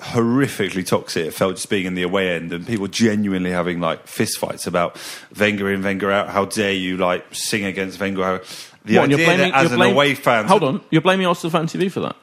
[0.00, 4.06] horrifically toxic it felt just being in the away end and people genuinely having like
[4.06, 4.96] fist fights about
[5.38, 6.28] Wenger in, Wenger out.
[6.30, 8.22] How dare you like sing against Wenger?
[8.24, 8.40] How,
[8.84, 10.46] the What, idea you're blaming, that as an blaming- away fan.
[10.46, 12.16] Hold on, you're blaming Arsenal fan TV for that.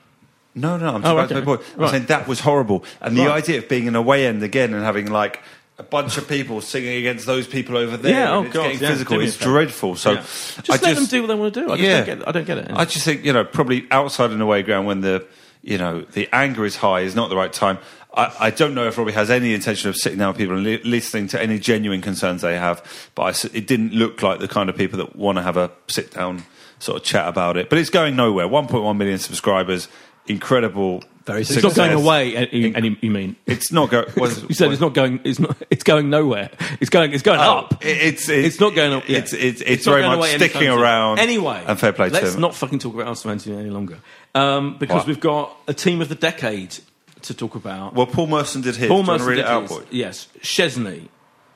[0.57, 1.33] No, no, I'm Oh, about okay.
[1.35, 1.61] make a point.
[1.75, 1.91] I'm Right.
[1.91, 2.85] saying that was horrible.
[3.01, 3.43] And the Right.
[3.43, 5.41] idea of being in away end again and having like
[5.77, 8.79] a bunch of people singing against those people over there Yeah, oh, it's God, getting
[8.81, 9.51] yeah, physical do me a is favour.
[9.51, 9.95] dreadful.
[9.95, 10.17] So Yeah.
[10.21, 11.65] Just I let just them do what they want to do.
[11.71, 11.95] I just Yeah.
[12.05, 12.27] don't get.
[12.27, 12.71] I don't get it.
[12.73, 15.25] I just think you know probably outside an away ground when the
[15.61, 17.77] you know the anger is high is not the right time.
[18.13, 20.63] I, I don't know if Robbie has any intention of sitting down with people and
[20.63, 24.47] li- listening to any genuine concerns they have, but I it didn't look like the
[24.47, 26.43] kind of people that want to have a sit down
[26.79, 27.69] sort of chat about it.
[27.69, 28.47] But it's going nowhere.
[28.47, 29.89] 1.1 million subscribers,
[30.27, 31.03] incredible.
[31.25, 32.35] Very it's not going away.
[32.35, 33.35] Any, any, you mean?
[33.47, 34.05] It's not going.
[34.15, 35.19] You said it's not going.
[35.23, 35.57] It's not.
[35.71, 36.51] It's going nowhere.
[36.79, 37.13] It's going.
[37.13, 37.83] It's going Oh, up.
[37.83, 39.09] it- it's- it's not going up.
[39.09, 39.17] yeah.
[39.17, 41.17] it's- it's- it's not very much sticking around.
[41.19, 42.41] Anyway, And fair play to let's him.
[42.41, 43.97] not fucking talk about Arsenal fan TV any longer,
[44.35, 45.07] um, because What?
[45.07, 46.77] we've got a team of the decade
[47.23, 47.95] to talk about.
[47.95, 48.87] Well, Paul Merson did his.
[48.87, 49.71] Paul Do you want to Merson did it out, his.
[49.71, 49.83] boy?
[49.89, 51.07] Yes, Szczesny.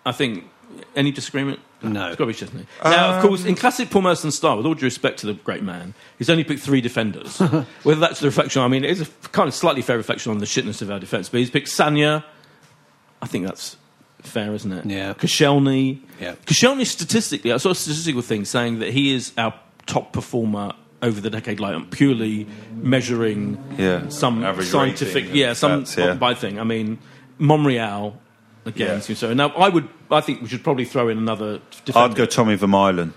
[0.05, 0.45] I think.
[0.95, 1.59] Any disagreement?
[1.81, 2.07] No.
[2.07, 2.65] It's got to be Szczesny.
[2.83, 5.33] now, Um, of course, in classic Paul Merson style, with all due respect to the
[5.33, 7.39] great man, he's only picked three defenders.
[7.83, 10.39] Whether that's the reflection, I mean, it is a kind of slightly fair reflection on
[10.39, 12.23] the shitness of our defence, but he's picked Sagna.
[13.21, 13.77] I think that's
[14.21, 14.85] fair, isn't it?
[14.85, 15.13] Yeah.
[15.13, 16.01] Koscielny.
[16.19, 16.35] Yeah.
[16.45, 19.53] Koscielny, statistically, I saw a statistical thing saying that he is our
[19.85, 25.53] top performer over the decade, like purely measuring Yeah, some average scientific, rating and yeah,
[25.53, 26.13] some stats, yeah.
[26.15, 26.59] by thing.
[26.59, 26.99] I mean,
[27.37, 28.19] Monreal
[28.69, 29.01] again.
[29.07, 29.15] Yeah.
[29.15, 31.59] So now, I would, I think we should probably throw in another.
[31.93, 33.13] I'd go Tommy Vermaelen.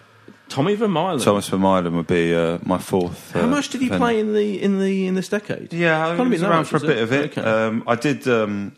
[0.49, 1.23] Tommy Vermaelen.
[1.25, 3.31] Thomas Vermaelen would be uh, my fourth.
[3.33, 4.05] How uh, much did he defender.
[4.05, 5.73] play in the in the in this decade?
[5.73, 7.13] Yeah, I Can't mean, be he was that around much, for a was bit of
[7.13, 7.39] it.
[7.39, 7.41] Okay.
[7.43, 8.77] Um, I did um,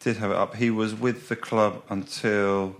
[0.00, 0.54] did have it up.
[0.56, 2.76] He was with the club until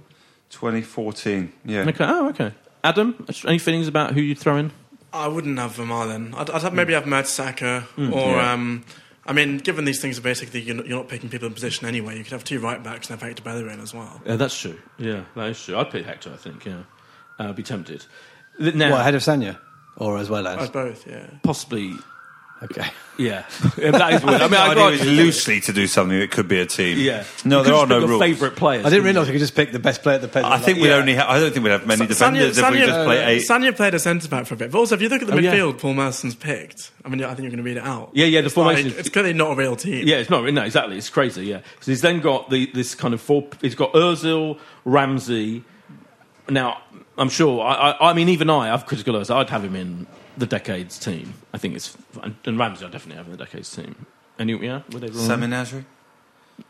[0.51, 1.53] 2014.
[1.65, 1.81] Yeah.
[1.89, 2.05] okay.
[2.09, 2.53] Oh, okay.
[2.85, 4.73] Adam, any feelings about who you'd throw in?
[5.13, 6.35] I wouldn't have Vermaelen.
[6.35, 8.37] I'd, I'd have, maybe have Mertesacker Mm, or.
[8.37, 8.53] yeah.
[8.53, 8.85] Um,
[9.29, 11.87] I mean, given these things are basically you're not, you're not picking people in position
[11.87, 14.21] anyway, you could have two right backs and have Hector Bellerin as well.
[14.25, 14.79] Yeah, that's true.
[14.99, 15.77] Yeah, that is true.
[15.77, 16.33] I'd pick Hector.
[16.33, 16.65] I think.
[16.65, 16.83] Yeah,
[17.39, 18.05] uh, I'd be tempted.
[18.59, 19.59] Th- Now, what ahead of Sagna,
[19.97, 21.27] or as well I'd as both, yeah.
[21.43, 21.93] possibly.
[22.63, 22.87] Okay.
[23.19, 23.45] Yeah,
[23.79, 24.41] Yeah, that is weird.
[24.41, 26.67] I mean, the I idea got is loosely to do something that could be a
[26.67, 26.99] team.
[26.99, 27.25] Yeah.
[27.45, 28.23] No, You there could are just no rules.
[28.23, 28.85] Favourite players.
[28.87, 29.33] I didn't realise you?
[29.33, 30.95] we could just pick the best player at the I think we'd Yeah.
[30.97, 31.15] only.
[31.17, 33.43] Ha- I don't think we'd have many defenders if we just play uh, eight.
[33.47, 34.71] Sagna played a centre back for a bit.
[34.71, 35.55] But also, if you look at the Oh, yeah.
[35.55, 38.11] midfield Paul Merson's picked, I mean, I think you're going to read it out.
[38.15, 40.07] Yeah, yeah, the It's formation like- is- it's clearly not a real team.
[40.09, 40.45] Yeah, it's not.
[40.53, 40.97] No, exactly.
[40.99, 41.45] It's crazy.
[41.47, 41.61] Yeah.
[41.81, 43.47] So he's then got the this kind of four.
[43.61, 45.63] He's got Özil, Ramsey.
[46.49, 46.79] Now,
[47.19, 47.63] I'm sure.
[47.63, 49.35] I, I, I mean, even I, I've critical Özil.
[49.37, 50.07] I'd have him in
[50.37, 51.35] the decades team.
[51.53, 52.85] I think it's and, and Ramsey.
[52.87, 54.07] I definitely have in the decades team.
[54.39, 55.29] And you, yeah, would everyone?
[55.29, 55.85] Samir Nasri.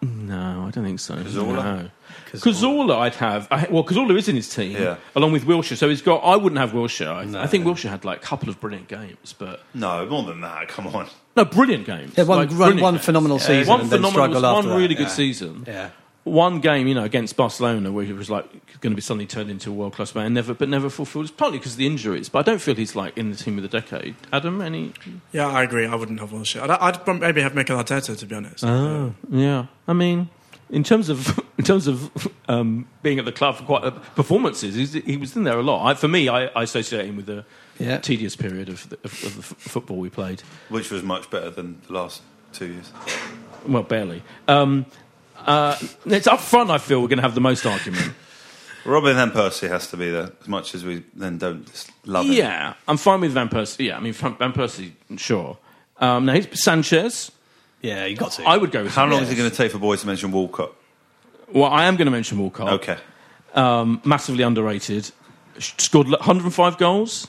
[0.03, 1.15] No, I don't think so.
[1.15, 1.55] Cazorla?
[1.85, 1.91] No.
[2.33, 3.47] Cazorla, I'd have.
[3.53, 4.97] I, well, Cazorla is in his team, Yeah.
[5.15, 5.77] along with Wilshere.
[5.77, 6.19] So he's got.
[6.25, 7.37] I wouldn't have Wilshere.
[7.37, 10.41] I, I think Wilshere had like a couple of brilliant games, but No, more than
[10.41, 10.67] that.
[10.69, 11.07] Come on.
[11.37, 12.15] no, brilliant games.
[12.17, 13.05] Yeah, one- Like, one- brilliant one games.
[13.05, 15.09] phenomenal season one and then phenomenal, struggle one after that, really good yeah.
[15.09, 15.65] season.
[15.67, 15.91] Yeah.
[16.27, 18.51] One game, you know, against Barcelona, where he was like
[18.81, 21.27] going to be suddenly turned into a world class player, never, but never fulfilled.
[21.27, 23.57] It's partly because of the injuries, but I don't feel he's like in the team
[23.59, 24.17] of the decade.
[24.33, 24.93] Adam, any?
[25.31, 25.87] Yeah, I agree.
[25.87, 26.69] I wouldn't have Wilshere.
[26.69, 28.65] I'd, I'd maybe have Mikel Arteta, to be honest.
[28.65, 29.67] Oh, yeah.
[29.87, 30.29] I mean,
[30.69, 32.11] in terms of in terms of
[32.49, 35.63] um, being at the club for quite uh, performances, he's, he was in there a
[35.63, 35.87] lot.
[35.87, 37.45] I, for me, I, I associate him with the
[37.79, 37.99] Yeah.
[37.99, 40.43] tedious period of the, of, of the f- football we played.
[40.71, 42.21] Which was much better than the last
[42.53, 42.93] two years.
[43.67, 44.23] Well, barely.
[44.49, 44.87] Um,
[45.45, 45.77] uh,
[46.07, 46.71] it's up front.
[46.71, 48.13] I feel we're going to have the most argument.
[48.85, 52.33] Robin Van Persie has to be there as much as we then don't love him.
[52.33, 53.87] Yeah, I'm fine with Van Persie.
[53.87, 55.59] Yeah, I mean Van Van Persie, sure.
[55.99, 57.33] Um, now he's Sanchez.
[57.83, 58.45] Yeah, you got to.
[58.45, 59.29] I would go with How long Sanchez.
[59.29, 60.73] is it going to take for boys to mention Walcott?
[61.53, 62.73] Well, I am going to mention Walcott.
[62.75, 62.97] Okay.
[63.55, 65.11] Um, massively underrated.
[65.59, 67.29] Scored 105 goals.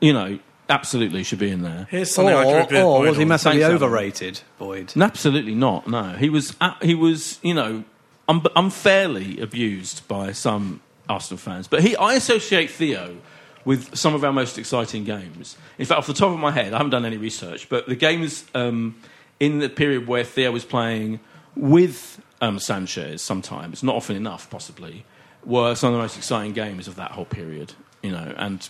[0.00, 0.38] You know,
[0.68, 1.86] absolutely should be in there.
[1.90, 4.92] Here's something I or, agree with or was he massively Thanks, overrated, Boyd?
[4.96, 5.86] No, Absolutely not.
[5.86, 6.54] No, he was.
[6.60, 7.38] a- He was.
[7.42, 7.84] You know,
[8.28, 11.68] un- unfairly abused by some Arsenal fans.
[11.68, 13.16] But he, I associate Theo
[13.64, 15.56] with some of our most exciting games.
[15.78, 17.96] In fact, off the top of my head, I haven't done any research, but the
[17.96, 18.96] games um,
[19.40, 21.18] in the period where Theo was playing
[21.56, 25.04] with um, Sanchez, sometimes not often enough, possibly,
[25.44, 27.74] were some of the most exciting games of that whole period.
[28.02, 28.68] You know, and.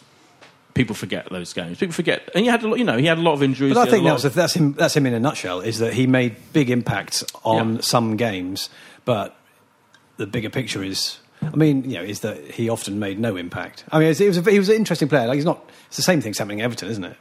[0.76, 1.78] People forget those games.
[1.78, 2.78] People forget, and he had a lot.
[2.78, 3.72] You know, he had a lot of injuries.
[3.74, 4.74] But I think a that lot was, that's him.
[4.74, 5.60] That's him in a nutshell.
[5.60, 7.80] Is that he made big impacts on Yeah.
[7.80, 8.68] some games,
[9.06, 9.34] but
[10.18, 11.18] the bigger picture is.
[11.42, 13.84] I mean, you know, is that he often made no impact.
[13.90, 15.26] I mean, he was a, he was an interesting player.
[15.26, 15.68] Like he's not.
[15.88, 17.16] It's the same thing's happening at Everton, isn't it?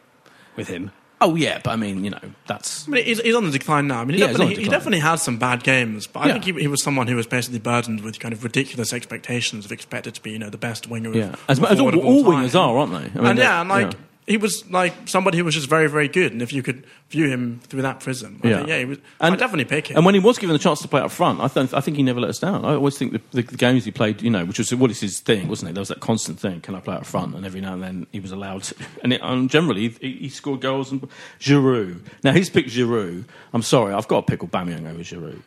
[0.58, 0.92] With him.
[1.22, 3.88] Oh yeah, but I mean, you know, that's I mean, he's, he's on the decline
[3.88, 4.02] now.
[4.02, 4.80] I mean, he, Yeah, he's on definitely, the he decline.
[4.80, 6.34] definitely had some bad games, but I Yeah.
[6.34, 9.72] think he, he was someone who was basically burdened with kind of ridiculous expectations of
[9.72, 11.10] expected to be, you know, the best winger.
[11.10, 11.36] Of, yeah.
[11.48, 12.44] As, as all, forward of all time.
[12.46, 12.98] wingers are, aren't they?
[12.98, 13.94] I mean, and they're- yeah, and like
[14.28, 16.32] he was like somebody who was just very, very good.
[16.32, 18.56] And if you could view him through that prism, I Yeah.
[18.58, 18.98] think, yeah, he was.
[19.20, 19.98] And- I definitely pick him.
[19.98, 21.98] And when he was given the chance to play up front, I, th- I think
[21.98, 22.66] he never let us down.
[22.66, 25.00] I always think the, the, the games he played, you know, which was what is
[25.00, 25.74] his thing, wasn't it?
[25.76, 27.36] There was that constant thing: can I play up front?
[27.36, 28.76] And every now and then he was allowed to.
[29.04, 30.92] And, it, and generally, he, he scored goals.
[30.92, 31.08] And
[31.40, 32.02] Giroud.
[32.24, 33.26] Now he's picked Giroud.
[33.54, 35.42] I'm sorry, I've got to pick Aubameyang over Giroud.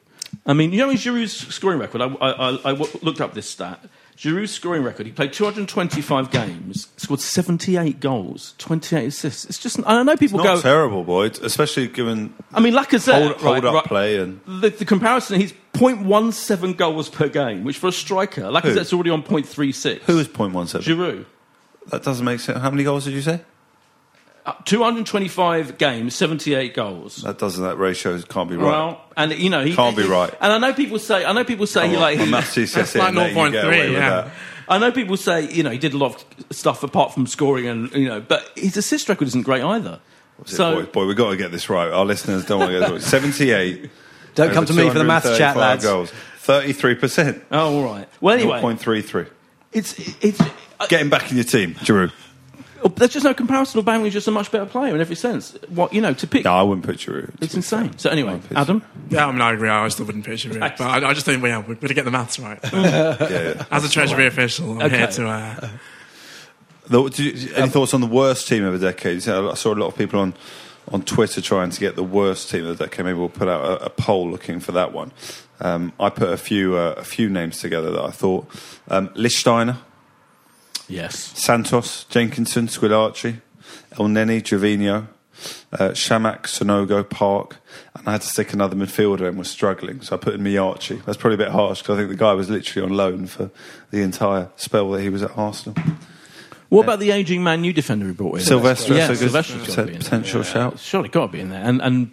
[0.46, 2.00] I mean, you know, Giroud's scoring record.
[2.02, 2.06] I
[2.64, 2.70] I
[3.02, 3.80] looked up this stat.
[4.18, 5.06] Giroud's scoring record.
[5.06, 9.44] He played 225 games, scored 78 goals, 28 assists.
[9.44, 9.78] It's just.
[9.86, 10.60] I know people Not go.
[10.60, 13.12] terrible, Boyd, especially given I mean, Lacazette.
[13.12, 13.84] hold, hold right, up right.
[13.84, 18.92] play and The, the comparison, he's 0.17 goals per game, which for a striker, Lacazette's
[18.92, 20.00] already on 0.36.
[20.00, 20.80] Who is 0.17?
[20.82, 21.24] Giroud.
[21.90, 22.58] That doesn't make sense.
[22.58, 23.40] How many goals did you say?
[24.48, 27.16] Uh, 225 games, 78 goals.
[27.16, 27.62] That doesn't.
[27.62, 28.64] That ratio can't be right.
[28.64, 30.32] Well, and you know he Can't be right.
[30.40, 32.54] And I know people say, I know people say Come he on, like, my maths
[32.72, 33.98] That's like and that, you get 0.3, yeah.
[33.98, 34.30] that.
[34.66, 37.66] I know people say, you know, he did a lot of stuff apart from scoring,
[37.66, 40.00] and you know, but his assist record isn't great either.
[40.38, 41.90] What's it, So boy, boy, we've got to get this right.
[41.90, 43.10] Our listeners don't want to get this right.
[43.20, 43.90] Seventy-eight.
[44.34, 45.84] Don't come to me for the maths chat, 235 lads.
[45.84, 46.10] Goals.
[46.38, 47.44] Thirty-three percent.
[47.50, 48.08] oh, all right.
[48.22, 49.26] Well, anyway, Point three three.
[49.72, 50.40] it's it's.
[50.40, 52.12] Uh, Get him back in your team, Giroud.
[52.96, 53.82] There's just no comparison.
[53.82, 55.56] Aubameyang's just a much better player in every sense.
[55.68, 57.34] What you know to pick, No, I wouldn't put Giroud.
[57.40, 57.96] it's insane.
[57.98, 59.68] So anyway, Adam, yeah, I mean, I agree.
[59.68, 61.94] I still wouldn't pitch him, but I, I just think, well, yeah, we've got to
[61.94, 62.58] get the maths right.
[62.72, 63.64] Yeah, yeah.
[63.70, 64.98] As a Treasury official, I'm Okay.
[64.98, 65.28] here to.
[65.28, 65.68] Uh,
[66.88, 69.18] The- do you- any thoughts on the worst team of the decade?
[69.28, 70.34] I saw a lot of people on,
[70.92, 73.04] on Twitter trying to get the worst team of the decade.
[73.04, 75.12] Maybe we'll put out a, a poll looking for that one.
[75.60, 78.46] Um, I put a few uh, a few names together that I thought
[78.88, 79.76] um, Lichtsteiner,
[80.88, 83.40] yes, Santos, Jenkinson, Squillaci,
[83.92, 85.06] El Neni, Gervinho,
[85.72, 87.56] uh, Chamakh, Sanogo, Park,
[87.94, 91.04] and I had to stick another midfielder and was struggling, so I put in Miyaichi.
[91.04, 93.50] That's probably a bit harsh because I think the guy was literally on loan for
[93.90, 95.80] the entire spell that he was at Arsenal.
[96.68, 98.44] What about the aging Man U defender we brought in?
[98.44, 100.78] Silvestre, yeah, that's a good Silvestre's in potential Yeah, shout.
[100.78, 102.10] Surely got to be in there, and and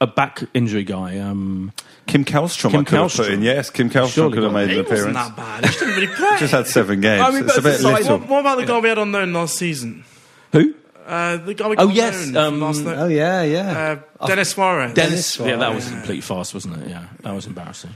[0.00, 1.18] a back injury guy.
[1.18, 1.72] Um,
[2.06, 3.42] Kim Kallstrom, Kim I could have put in.
[3.42, 5.28] Yes, Kim Kallstrom Surely could have got made he an wasn't appearance.
[5.28, 5.60] that bad.
[5.64, 6.36] He just didn't really play.
[6.38, 7.22] Just had seven games.
[7.22, 8.18] I mean, it's but a bit aside- little.
[8.18, 10.04] What, what about the guy we had on loan last season?
[10.52, 10.74] who?
[11.06, 13.98] Uh, the guy we got Oh, yes, loan um, from last Oh yeah, yeah.
[14.20, 14.94] uh, Denis Suarez.
[14.94, 15.36] Dennis.
[15.36, 16.88] Dennis yeah, that was a complete farce, wasn't it?
[16.90, 17.90] Yeah, that was embarrassing.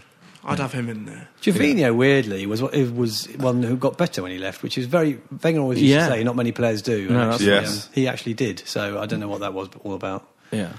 [0.49, 1.29] I'd have him in there.
[1.43, 5.21] Gervinho, weirdly, was it was one who got better when he left, which is very.
[5.43, 6.07] Wenger always used Yeah.
[6.09, 7.09] to say not many players do.
[7.09, 7.47] No, actually.
[7.47, 7.87] Yes.
[7.87, 8.61] um, he actually did.
[8.65, 10.29] So I don't know what that was all about.
[10.53, 10.73] Yeah.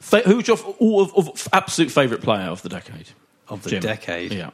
[0.00, 3.08] Fa- who's your f- all of, of absolute favourite player of the decade?
[3.48, 3.80] Of the Jim.
[3.82, 4.50] decade, Yeah.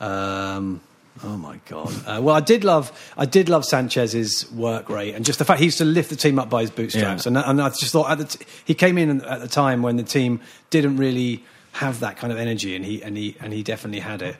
[0.00, 0.80] Um,
[1.24, 1.92] oh my god!
[2.06, 5.60] Uh, well, I did love, I did love Sanchez's work rate and just the fact
[5.60, 7.24] he used to lift the team up by his bootstraps.
[7.24, 7.28] Yeah.
[7.30, 9.96] And, and I just thought at the t- he came in at the time when
[9.96, 13.62] the team didn't really have that kind of energy, and he and he and he
[13.62, 14.36] definitely had it.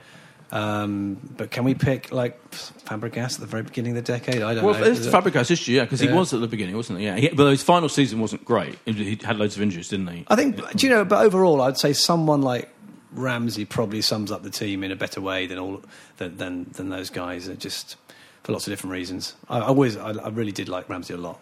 [0.53, 4.43] Um, but can we pick like Fabregas at the very beginning of the decade?
[4.43, 4.85] I don't Well, know.
[4.85, 7.07] it's Is it- Fabregas issue, yeah, because he was at the beginning, wasn't he?
[7.07, 8.79] Yeah, he, but his final season wasn't great.
[8.85, 10.25] He- He had loads of injuries, didn't he?
[10.29, 11.05] I think, do you know?
[11.05, 12.69] But overall, I'd say someone like
[13.13, 15.83] Ramsey probably sums up the team in a better way than all
[16.19, 17.49] than than, than those guys.
[17.49, 17.97] It just
[18.45, 19.35] for lots of different reasons.
[19.49, 21.41] I, I always, I, I really did like Ramsey a lot.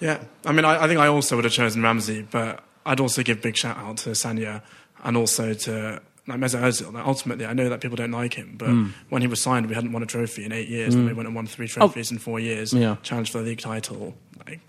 [0.00, 3.22] Yeah, I mean, I, I think I also would have chosen Ramsey, but I'd also
[3.24, 4.62] give big shout out to Sagna
[5.02, 6.92] and also to like Mesut Ozil.
[6.92, 8.88] Like, ultimately, I know that people don't like him, but Hmm.
[9.10, 11.26] when he was signed, we hadn't won a trophy in eight years, and we went
[11.26, 12.72] and won three trophies in four years.
[12.74, 12.78] Oh.
[12.78, 12.96] Yeah.
[13.02, 14.16] challenged for the league title.
[14.46, 14.60] Like,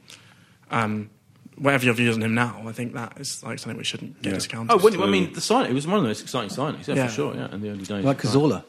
[0.72, 1.10] um,
[1.58, 4.34] whatever your views on him now, I think that is like something we shouldn't get
[4.34, 4.72] discounted.
[4.72, 6.96] Oh, when, I mean, the signing, it was one of the most exciting signings, yeah,
[6.96, 7.08] Yeah.
[7.08, 7.90] for sure, yeah, in the early days.
[7.90, 8.18] Like Right.
[8.18, 8.64] Cazorla.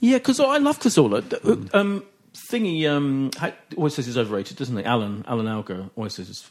[0.00, 1.26] Yeah, because I love Cazorla.
[1.28, 2.04] D- Um,
[2.34, 3.30] thingy um,
[3.76, 4.84] always says he's overrated, doesn't he?
[4.84, 6.50] Alan Alan Alger always says, it's,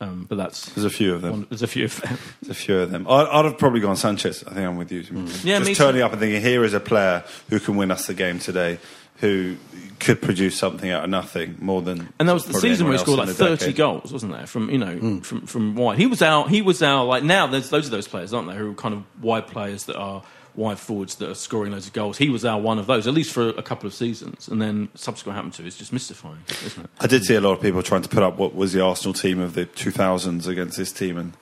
[0.00, 1.30] um, but that's There's a few of them.
[1.30, 2.18] one, there's a few of them.
[2.42, 3.06] There's a few of them.
[3.08, 4.42] I'd, I'd have probably gone Sanchez.
[4.44, 5.00] I think I'm with you.
[5.44, 6.04] Yeah, Just turning too.
[6.04, 8.78] up and thinking, here is a player who can win us the game today,
[9.18, 9.56] who
[10.00, 12.12] could produce something out of nothing more than.
[12.18, 13.76] And that was the season where he scored like else in the thirty decade.
[13.76, 14.46] goals, wasn't there?
[14.46, 15.98] From you know from from wide.
[15.98, 16.48] He was out.
[16.48, 17.04] he was out.
[17.04, 17.46] like now.
[17.46, 18.56] There's those are those players, aren't there?
[18.58, 20.22] Who are kind of wide players that are
[20.54, 22.18] wide forwards that are scoring loads of goals.
[22.18, 24.48] He was our one of those, at least for a couple of seasons.
[24.48, 26.90] And then subsequent happened to is just mystifying, isn't it?
[27.00, 29.14] I did see a lot of people trying to put up what was the Arsenal
[29.14, 31.36] team of the 2000s against this team, and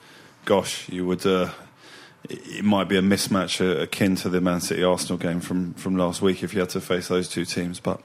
[0.45, 1.25] gosh, you would.
[1.25, 1.49] Uh,
[2.29, 5.95] it might be a mismatch uh, akin to the Man City Arsenal game from, from
[5.95, 7.79] last week if you had to face those two teams.
[7.79, 8.01] But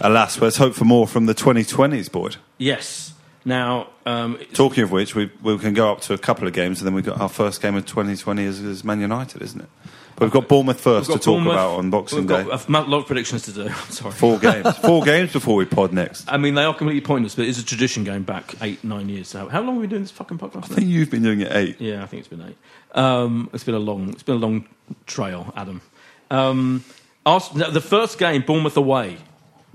[0.00, 2.36] alas, let's hope for more from the 2020s, Boyd.
[2.58, 3.14] Yes.
[3.44, 6.80] Now, um, Talking of which, we, we can go up to a couple of games,
[6.80, 9.68] and then we've got our first game of 2020 is, is Man United, isn't it?
[10.16, 12.44] But we've got Bournemouth 1st we've to talk about on Boxing we've Day.
[12.44, 13.62] got a m- lot of predictions to do.
[13.68, 14.12] I'm sorry.
[14.12, 14.76] Four games.
[14.78, 16.24] Four games before we pod next.
[16.32, 19.28] I mean, they are completely pointless, but it's a tradition going back eight, nine years.
[19.28, 20.64] So, how long have we been doing this fucking podcast?
[20.72, 21.80] I think you've been doing it eight.
[21.80, 22.56] Yeah, I think it's been eight.
[22.98, 24.66] Um, it's been a long, it's been a long
[25.06, 25.82] trail, Adam.
[26.30, 26.82] Um,
[27.26, 29.18] Ars- no, the first game, Bournemouth away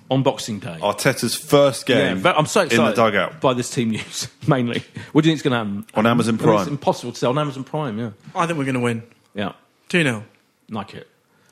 [0.10, 0.78] on Boxing Day.
[0.82, 3.40] Arteta's first game Yeah, I'm so excited in the dugout.
[3.42, 4.84] by this team news mainly.
[5.12, 6.74] What do you think's going to happen On Amazon Well, It's Prime.
[6.74, 8.00] impossible to say on Amazon Prime.
[8.00, 9.04] Yeah, I think we're going to win.
[9.36, 9.54] yeah,
[9.90, 10.24] 2 0.
[10.72, 11.08] Like it.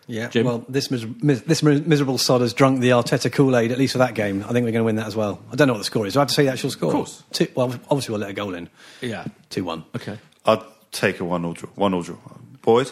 [0.08, 0.48] Yeah, Jim?
[0.48, 3.92] well, this, mis- mis- this miserable sod has drunk the Arteta Kool Aid, at least
[3.92, 4.42] for that game.
[4.44, 5.40] I think we're going to win that as well.
[5.52, 6.14] I don't know what the score is.
[6.14, 6.90] Do I have to say the actual score?
[6.90, 7.24] Of course.
[7.32, 8.70] Two, well, obviously, we'll let a goal in.
[9.02, 9.26] Yeah.
[9.52, 9.84] 2 1.
[9.98, 10.18] Okay.
[10.48, 11.70] I'd take a one all draw.
[11.76, 12.16] One all draw.
[12.64, 12.88] Boyd?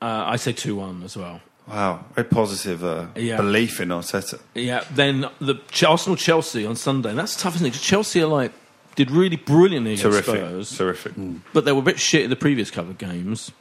[0.00, 1.40] Uh, I say two one as well.
[1.68, 3.36] Wow, very positive uh, Yeah.
[3.36, 4.40] belief in Arteta.
[4.54, 4.82] Yeah.
[4.90, 7.10] Then the Ch- Arsenal Chelsea on Sunday.
[7.10, 7.70] And that's tough, isn't it?
[7.72, 8.52] 'Cause Chelsea are like
[8.96, 10.36] did really brilliantly against Terrific.
[10.36, 11.12] Spurs, Terrific.
[11.52, 13.52] but they were a bit shit in the previous couple of games.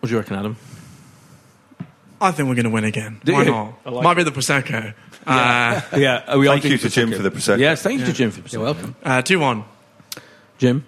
[0.00, 0.56] What do you reckon, Adam?
[2.22, 3.20] I think we're going to win again.
[3.24, 3.50] Do Why you?
[3.50, 3.74] not?
[3.86, 4.92] I like Might be the Prosecco.
[5.26, 7.58] Uh, Yeah, are we Thank you to Jim for the Prosecco.
[7.58, 8.52] Yes, thank you to Jim for the Prosecco.
[8.52, 8.94] You're welcome.
[9.04, 9.64] uh, 2 1.
[10.58, 10.84] Jim.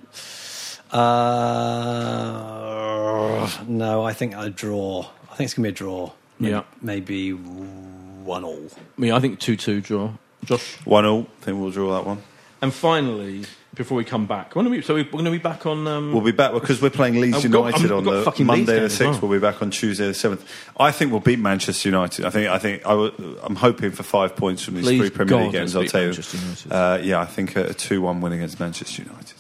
[1.73, 5.07] Uh, no, I think a draw.
[5.31, 6.13] I think it's going to be a draw.
[6.39, 6.63] Maybe, Yeah.
[6.83, 8.69] Maybe 1 all.
[8.99, 10.13] Yeah, I think two two draw.
[10.45, 10.77] Josh.
[10.85, 11.27] One all.
[11.41, 12.23] I think we'll draw that one.
[12.63, 13.45] And finally,
[13.75, 15.87] before we come back, when are we, so we're going to be back on.
[15.89, 18.47] Um, We'll be back because we're playing Leeds I've got- United I've on the fucking
[18.47, 19.21] Monday the sixth.
[19.21, 19.29] well.
[19.31, 20.49] We'll be back on Tuesday the seventh.
[20.79, 22.25] I think we'll beat Manchester United.
[22.25, 22.49] I think.
[22.49, 22.87] I think.
[22.87, 25.75] I w- I'm hoping for five points from these Please three Premier League games.
[25.75, 26.07] I'll tell you.
[26.09, 26.73] Manchester United.
[26.73, 29.35] Uh, yeah, I think a, a two-one win against Manchester United.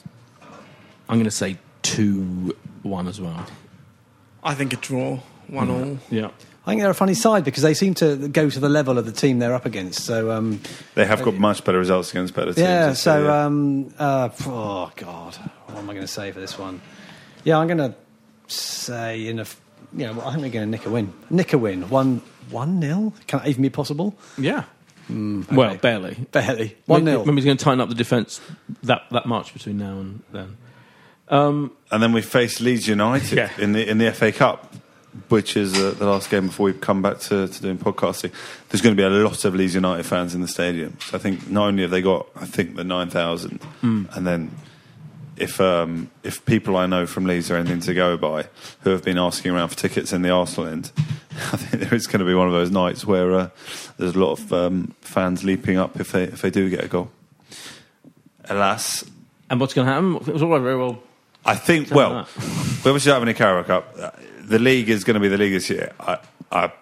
[1.08, 3.46] I'm going to say two one as well.
[4.42, 5.20] I think a draw.
[5.48, 5.98] 1 all.
[6.10, 6.30] Yeah.
[6.64, 9.04] I think they're a funny side because they seem to go to the level of
[9.04, 10.04] the team they're up against.
[10.04, 10.60] So, um,
[10.94, 12.58] They have got much better results against better teams.
[12.58, 13.44] yeah, so, yeah.
[13.46, 15.34] um, uh, oh, God.
[15.66, 16.80] What am I going to say for this one?
[17.42, 17.94] Yeah, I'm going to
[18.46, 19.60] say, in a, f-
[19.96, 21.12] you know, I think we're going to nick a win.
[21.30, 21.88] Nick a win.
[21.88, 23.12] 1 1 nil?
[23.26, 24.14] Can that even be possible?
[24.38, 24.64] Yeah.
[25.10, 26.14] Well, barely.
[26.30, 26.76] Barely.
[26.86, 27.20] 1 0.
[27.20, 28.40] Remember, he's going to tighten up the defence
[28.84, 30.56] that, that much between now and then.
[31.28, 33.50] and then we face Leeds United Yeah.
[33.58, 34.72] in the in the FA Cup,
[35.28, 38.32] which is uh, the last game before we come back to, to doing podcasting.
[38.68, 40.96] There's going to be a lot of Leeds United fans in the stadium.
[41.00, 43.60] So I think not only have they got, I think the nine thousand,
[44.14, 44.50] and then
[45.36, 48.46] if um, if people I know from Leeds are anything to go by,
[48.80, 50.92] who have been asking around for tickets in the Arsenal end,
[51.30, 53.48] I think there is going to be one of those nights where uh,
[53.98, 56.88] there's a lot of um, fans leaping up if they if they do get a
[56.88, 57.10] goal.
[58.46, 59.04] Alas,
[59.50, 60.16] And what's going to happen?
[60.16, 60.98] It was all very well.
[61.44, 62.24] I think, Tell well, me
[62.84, 63.96] we obviously having a Carabao Cup.
[63.98, 64.10] Uh,
[64.46, 65.92] The league is going to be the league this year.
[65.98, 66.18] I,
[66.50, 66.72] I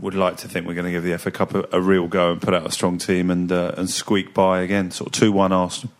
[0.00, 2.32] would like to think we're going to give the FA Cup a, a real go
[2.32, 5.32] and put out a strong team and uh, and squeak by again, sort of 2
[5.32, 5.92] 1 Arsenal.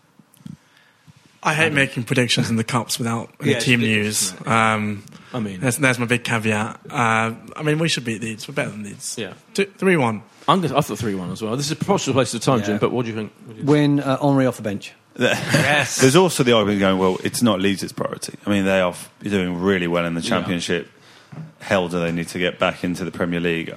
[1.43, 4.47] I hate making predictions in the cups without any Yeah, it's team ridiculous, news.
[4.47, 6.81] Um, I mean, that's, that's my big caveat.
[6.91, 8.47] Uh, I mean, we should beat Leeds.
[8.47, 9.17] We're better than Leeds.
[9.17, 9.33] yeah.
[9.55, 10.23] Two, 3 1.
[10.49, 11.57] I'm gonna, I thought 3 1 as well.
[11.57, 12.67] This is a possible place of time, Yeah.
[12.67, 13.33] Jim, but what do you think?
[13.47, 14.93] What do you Win uh, Henry off the bench.
[15.19, 16.01] Yes.
[16.01, 18.35] There's also the argument going, well, it's not Leeds' priority.
[18.47, 20.29] I mean, they are doing really well in the Yeah.
[20.31, 20.89] Championship.
[21.61, 23.75] Hell, do they need to get back into the Premier League?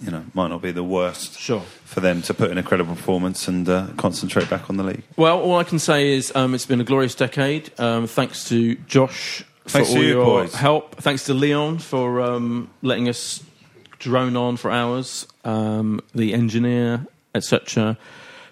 [0.00, 1.62] You know, might not be the worst Sure.
[1.84, 5.02] for them to put in a credible performance and uh, concentrate back on the league.
[5.16, 7.70] Well, all I can say is um, it's been a glorious decade.
[7.80, 10.54] Um, thanks to Josh for Thanks to all you, your boys.
[10.54, 10.96] help.
[10.96, 13.42] Thanks to Leon for um, letting us
[13.98, 15.26] drone on for hours.
[15.42, 17.96] Um, the engineer, etc.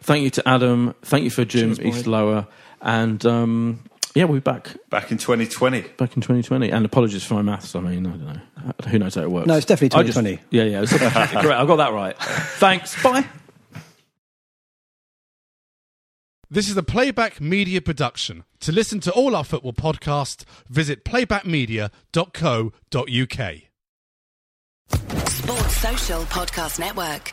[0.03, 0.95] Thank you to Adam.
[1.03, 2.45] Thank you for Jim Cheers, boy.
[2.81, 3.85] And um,
[4.15, 5.81] yeah, we'll be back Back in 2020.
[5.97, 6.71] back in 2020.
[6.71, 7.75] And apologies for my maths.
[7.77, 8.41] I mean, I don't know.
[8.89, 9.47] Who knows how it works?
[9.47, 10.43] No, it's definitely I just- 2020.
[10.51, 10.83] yeah, yeah.
[10.83, 11.17] It's correct.
[11.47, 12.17] I got that right.
[12.59, 13.01] Thanks.
[13.03, 13.25] Bye.
[16.51, 18.45] This is a Playback Media production.
[18.61, 23.55] To listen to all our football podcasts, visit playbackmedia.co.uk.
[25.31, 27.33] Sports Social Podcast Network.